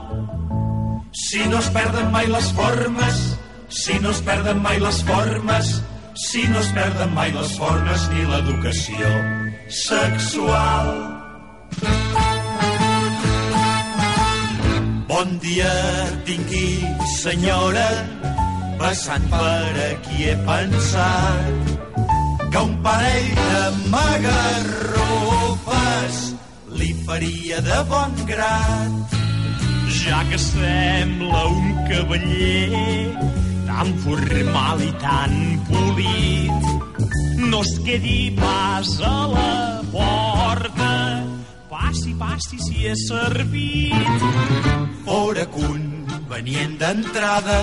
[1.13, 5.83] Si no es perden mai les formes, si no es perden mai les formes,
[6.15, 9.09] si no es perden mai les formes ni l'educació
[9.69, 11.17] sexual.
[15.09, 15.73] Bon dia
[16.25, 16.85] tingui,
[17.19, 17.91] senyora,
[18.79, 21.71] passant per aquí he pensat
[22.51, 23.63] que un parell de
[23.95, 24.97] magarrofes
[26.79, 28.93] li faria de bon grat.
[30.01, 33.15] Ja que sembla un cavaller
[33.67, 35.35] tan formal i tan
[35.69, 36.63] polit,
[37.51, 40.95] no es quedi pas a la porta,
[41.71, 43.95] passi, passi si és servit.
[45.07, 47.59] Fora convenient d'entrada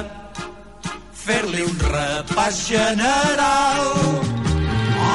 [1.27, 4.36] fer-li un repàs general.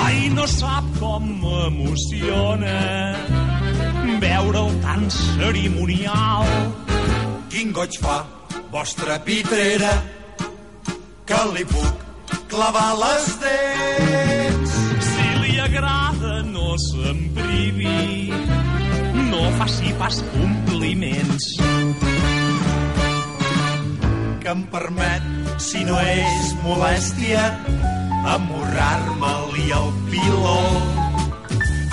[0.01, 2.78] Ai, no sap com m'emociona
[4.22, 6.47] veure'l tan cerimonial.
[7.51, 8.22] Quin goig fa
[8.72, 9.93] vostra pitrera
[11.28, 12.05] que li puc
[12.53, 14.76] clavar les dents.
[15.09, 18.30] Si li agrada, no se'n privi,
[19.30, 21.49] no faci pas compliments.
[24.43, 25.30] Que em permet,
[25.62, 27.47] si no és molèstia,
[28.24, 30.60] amorrar-me-li el piló.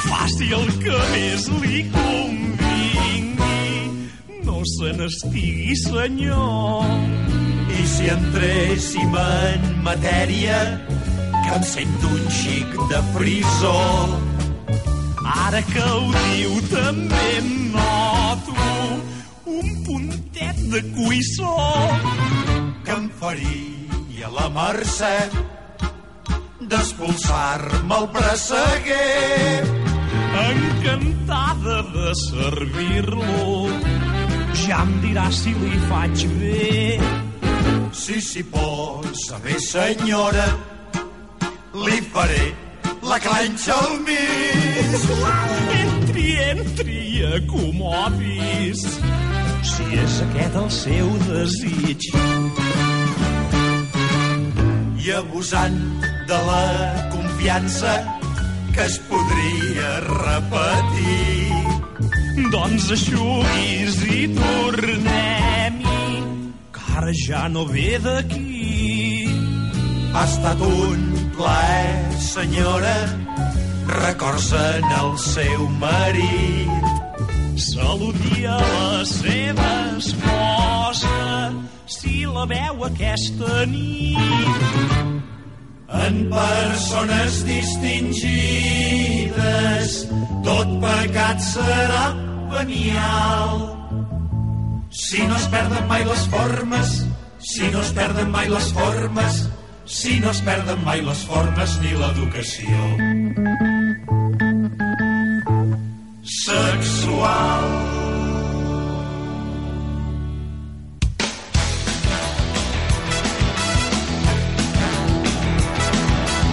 [0.06, 3.66] Faci el que més li convingui,
[4.48, 6.86] no se n'estigui, senyor.
[7.80, 10.60] I si entréssim en matèria,
[11.44, 13.78] que em sento un xic de frisó.
[15.50, 17.30] Ara que ho diu també
[17.74, 18.56] noto
[19.46, 21.56] un puntet de cuissó
[22.86, 25.16] que em faria la mercè
[26.60, 29.64] d'expulsar-me el presseguer.
[30.50, 33.70] Encantada de servir-lo,
[34.66, 37.00] ja em dirà si li faig bé.
[37.94, 40.48] Si s'hi posa bé, senyora,
[41.86, 42.54] li faré
[43.02, 44.96] la clanxa al mig.
[45.80, 47.02] Entri, entri,
[47.40, 48.86] acomodis,
[49.72, 52.12] si és aquest el seu desig.
[55.00, 55.78] I abusant
[56.28, 56.64] de la
[57.14, 57.94] confiança
[58.74, 61.60] que es podria repetir.
[62.52, 66.04] Doncs aixuguis i tornem-hi,
[66.76, 69.26] que ara ja no ve d'aquí.
[70.14, 72.98] Ha estat un plaer, senyora,
[74.04, 76.92] records en el seu marit.
[77.70, 81.18] Saludi a la seva esposa,
[81.90, 84.18] si la veu aquesta nit.
[85.90, 88.30] En persones distingides
[90.46, 92.06] tot pecat serà
[92.54, 93.50] venial.
[94.90, 96.90] Si no es perden mai les formes
[97.40, 99.50] si no es perden mai les formes
[99.86, 102.80] si no es perden mai les formes ni l'educació.
[106.22, 107.59] Sexual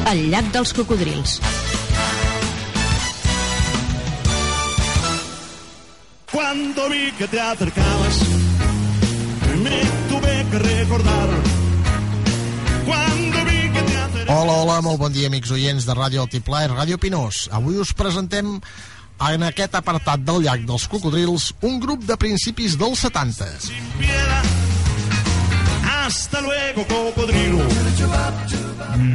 [0.07, 1.41] El llac dels cocodrils.
[6.31, 8.21] Cuando vi que te acercabas,
[9.65, 11.29] me tuve que recordar.
[12.85, 14.43] Cuando vi que te acercabas.
[14.43, 17.49] Hola, hola, molt bon dia, amics oients de Ràdio Altiplà i Ràdio Pinós.
[17.51, 18.61] Avui us presentem
[19.33, 23.51] en aquest apartat del llac dels cocodrils un grup de principis dels 70.
[23.99, 24.66] Piedad.
[26.07, 27.59] Hasta luego, cocodrilo.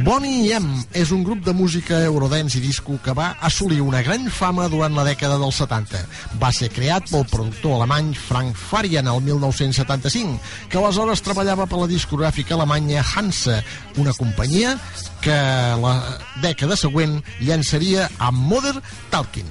[0.04, 4.28] Bonnie M és un grup de música eurodance i disco que va assolir una gran
[4.28, 6.02] fama durant la dècada dels 70.
[6.42, 10.36] Va ser creat pel productor alemany Frank Farian el 1975,
[10.68, 13.62] que aleshores treballava per la discogràfica alemanya Hansa,
[13.96, 14.76] una companyia
[15.24, 15.40] que
[15.80, 15.96] la
[16.44, 18.76] dècada següent llançaria a Mother
[19.08, 19.48] Talking.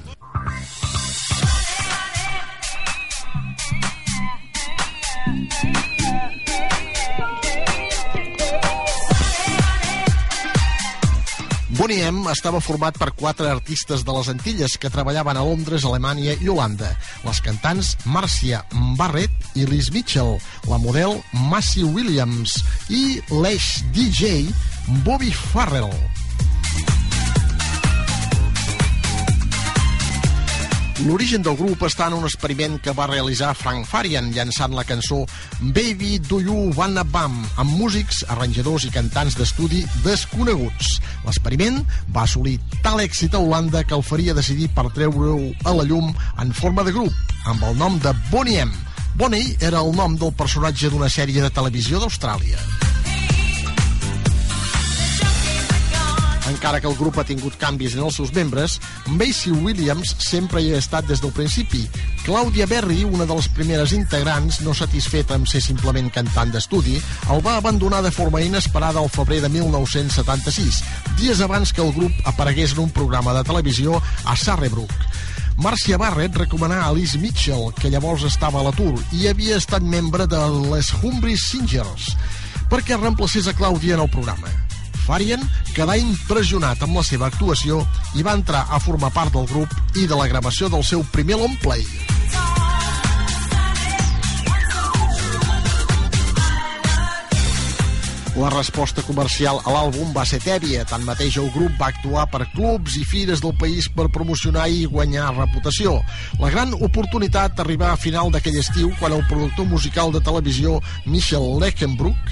[11.78, 16.36] Bonnie M estava format per quatre artistes de les Antilles que treballaven a Londres, Alemanya
[16.44, 16.90] i Holanda.
[17.24, 18.60] Les cantants Marcia
[19.00, 20.36] Barrett i Liz Mitchell,
[20.68, 22.58] la model Massey Williams
[22.92, 24.50] i l'eix DJ
[25.06, 25.96] Bobby Farrell.
[31.02, 35.24] L'origen del grup està en un experiment que va realitzar Frank Farian llançant la cançó
[35.74, 41.00] Baby Do You Wanna Bam amb músics, arranjadors i cantants d'estudi desconeguts.
[41.26, 41.82] L'experiment
[42.14, 46.14] va assolir tal èxit a Holanda que el faria decidir per treure-ho a la llum
[46.38, 47.18] en forma de grup,
[47.50, 48.72] amb el nom de Bonnie M.
[49.18, 52.91] Bonnie era el nom del personatge d'una sèrie de televisió d'Austràlia.
[56.52, 58.76] Encara que el grup ha tingut canvis en els seus membres,
[59.08, 61.86] Macy Williams sempre hi ha estat des del principi.
[62.26, 66.98] Claudia Berry, una de les primeres integrants, no satisfeta amb ser simplement cantant d'estudi,
[67.32, 70.82] el va abandonar de forma inesperada al febrer de 1976,
[71.22, 74.92] dies abans que el grup aparegués en un programa de televisió a Sarrebrook.
[75.62, 80.28] Marcia Barrett recomanà a Liz Mitchell, que llavors estava a l'atur i havia estat membre
[80.28, 82.12] de les Humbry Singers,
[82.72, 84.52] perquè reemplacés a Clàudia en el programa.
[85.12, 85.42] Farian
[85.76, 87.82] quedà impressionat amb la seva actuació
[88.16, 91.42] i va entrar a formar part del grup i de la gravació del seu primer
[91.42, 91.84] long play.
[98.40, 102.96] La resposta comercial a l'àlbum va ser tèbia, tanmateix el grup va actuar per clubs
[102.96, 105.98] i fires del país per promocionar i guanyar reputació.
[106.40, 111.44] La gran oportunitat arribà a final d'aquell estiu quan el productor musical de televisió Michel
[111.60, 112.32] Leckenbrook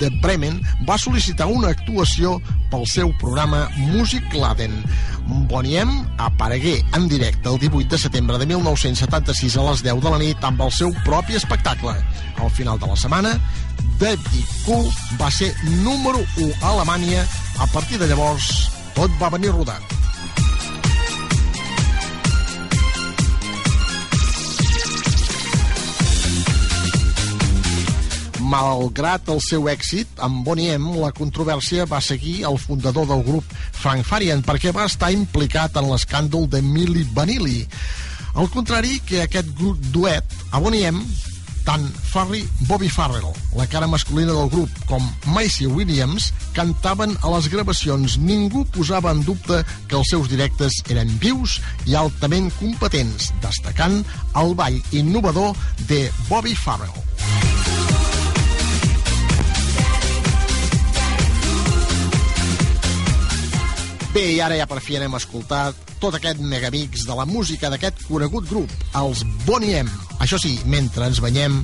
[0.00, 2.36] de Bremen va sol·licitar una actuació
[2.70, 4.74] pel seu programa Music Laden.
[5.50, 10.20] Boniem aparegué en directe el 18 de setembre de 1976 a les 10 de la
[10.22, 11.96] nit amb el seu propi espectacle.
[12.40, 13.34] Al final de la setmana,
[14.00, 14.88] Daddy Cool
[15.20, 15.52] va ser
[15.84, 17.26] número 1 a Alemanya.
[17.58, 20.09] A partir de llavors, tot va venir rodat.
[28.50, 33.46] Malgrat el seu èxit, amb Bonnie M, la controvèrsia va seguir el fundador del grup,
[33.78, 37.60] Frank Farian, perquè va estar implicat en l'escàndol de Milli Vanilli.
[38.34, 41.04] Al contrari que aquest grup duet, a Bonnie M,
[41.62, 47.50] tant Farry Bobby Farrell, la cara masculina del grup, com Macy Williams cantaven a les
[47.52, 48.18] gravacions.
[48.18, 54.00] Ningú posava en dubte que els seus directes eren vius i altament competents, destacant
[54.42, 55.54] el ball innovador
[55.86, 57.69] de Bobby Farrell.
[64.10, 65.68] Bé, i ara ja per fi anem a escoltar
[66.02, 69.86] tot aquest megamix de la música d'aquest conegut grup, els Boniem.
[70.18, 71.60] Això sí, mentre ens banyem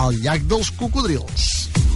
[0.00, 1.89] al llac dels cocodrils.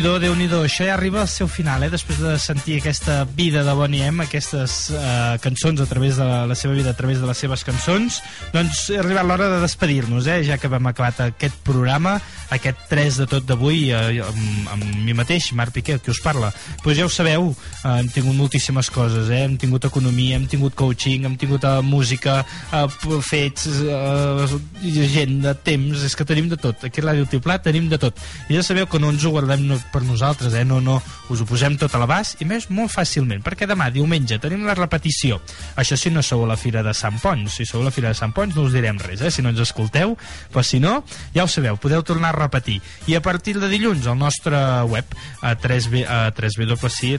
[0.00, 1.90] Déu-n'hi-do, déu nhi Això ja arriba al seu final, eh?
[1.92, 6.46] Després de sentir aquesta vida de Bonnie M, aquestes eh, cançons a través de la,
[6.48, 8.22] la seva vida, a través de les seves cançons,
[8.54, 10.38] doncs ha arribat l'hora de despedir-nos, eh?
[10.48, 12.14] Ja que hem acabat aquest programa,
[12.50, 16.50] aquest 3 de tot d'avui, eh, amb, amb mi mateix, Marc Piqué, que us parla.
[16.50, 17.50] Doncs pues ja ho sabeu,
[17.84, 19.44] eh, hem tingut moltíssimes coses, eh?
[19.44, 22.86] Hem tingut economia, hem tingut coaching, hem tingut eh, música, eh,
[23.22, 24.58] fets, eh,
[25.04, 26.84] agenda, temps, és que tenim de tot.
[26.84, 28.18] Aquí a Ràdio Tiplà tenim de tot.
[28.48, 30.64] I ja sabeu que no ens ho guardem per nosaltres, eh?
[30.64, 31.00] no, no,
[31.30, 34.74] us ho posem tot a l'abast i més molt fàcilment, perquè demà, diumenge, tenim la
[34.78, 35.38] repetició.
[35.80, 38.08] Això si no sou a la Fira de Sant Pons, si sou a la Fira
[38.10, 39.30] de Sant Pons no us direm res, eh?
[39.30, 40.08] si no ens escolteu,
[40.50, 40.92] però si no,
[41.34, 42.78] ja ho sabeu, podeu tornar a repetir.
[43.06, 44.58] I a partir de dilluns, al nostre
[44.90, 45.04] web,
[45.40, 46.58] a 3B, a 3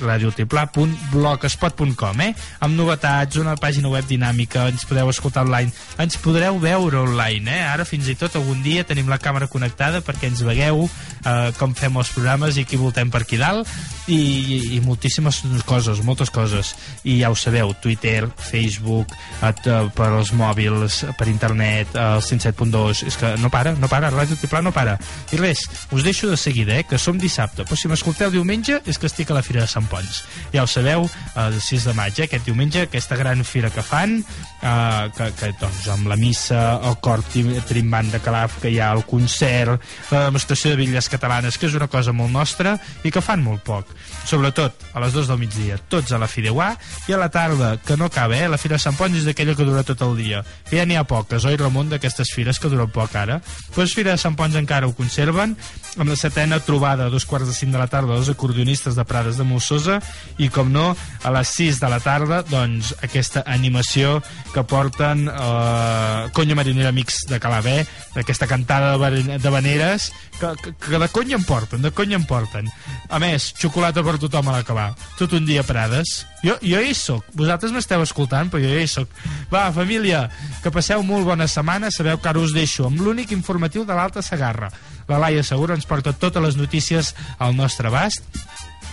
[0.01, 2.35] radiotiplà.blogspot.com, eh?
[2.59, 7.61] amb novetats, una pàgina web dinàmica, ens podeu escoltar online, ens podreu veure online, eh?
[7.71, 11.73] ara fins i tot algun dia tenim la càmera connectada perquè ens vegueu eh, com
[11.77, 13.69] fem els programes i qui voltem per aquí dalt
[14.07, 16.73] i, i, moltíssimes coses, moltes coses.
[17.03, 22.25] I ja ho sabeu, Twitter, Facebook et, eh, per als mòbils per internet, eh, el
[22.25, 24.97] 107.2 és que no para, no para, Ràdio Tiplà no para.
[25.31, 28.97] I res, us deixo de seguida eh, que som dissabte, però si m'escolteu diumenge és
[28.97, 30.23] que estic a la Fira de Sant Pons
[30.53, 33.83] ja ho sabeu, eh, el 6 de maig eh, aquest diumenge, aquesta gran fira que
[33.85, 37.23] fan eh, que, que doncs amb la missa el cor
[37.69, 39.81] trimbant de Calaf que hi ha el concert,
[40.11, 43.63] la demostració de bitlles catalanes, que és una cosa molt nostra i que fan molt
[43.67, 43.90] poc,
[44.25, 46.71] sobretot a les 2 del migdia, tots a la Fideuà
[47.09, 48.49] i a la tarda, que no acaba, eh?
[48.49, 51.05] la Fira Sant Pons és d'aquella que dura tot el dia que ja n'hi ha
[51.07, 53.41] poques, oi Ramon, d'aquestes fires que duren poc ara,
[53.75, 55.55] doncs Fira de Sant Pons encara ho conserven,
[55.97, 59.05] amb la setena trobada a dos quarts de cinc de la tarda dels acordionistes de
[59.07, 59.99] Prades de Molsosa
[60.39, 60.91] i com no,
[61.23, 64.19] a les 6 de la tarda doncs aquesta animació
[64.53, 67.81] que porten eh, Conya Marinera Amics de Calaver
[68.15, 72.25] aquesta cantada de, de veneres que, que, que de conya en porten de conya en
[72.29, 72.71] porten
[73.09, 77.25] a més, xocolata per tothom a l'acabar tot un dia Prades jo, jo hi sóc,
[77.33, 79.09] vosaltres m'esteu escoltant però jo hi sóc
[79.51, 80.27] va, família,
[80.61, 84.21] que passeu molt bona setmana sabeu que ara us deixo amb l'únic informatiu de l'Alta
[84.21, 84.69] Sagarra
[85.09, 88.23] la Laia Segura ens porta totes les notícies al nostre abast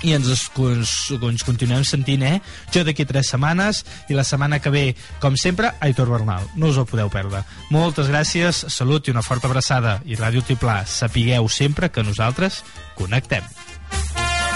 [0.02, 2.36] i ens, ens, ens continuem sentint, eh?
[2.74, 4.84] Jo d'aquí tres setmanes i la setmana que ve,
[5.22, 6.46] com sempre, Aitor Bernal.
[6.54, 7.42] No us ho podeu perdre.
[7.74, 9.98] Moltes gràcies, salut i una forta abraçada.
[10.06, 12.62] I Ràdio Tiplà, sapigueu sempre que nosaltres
[12.98, 13.42] connectem.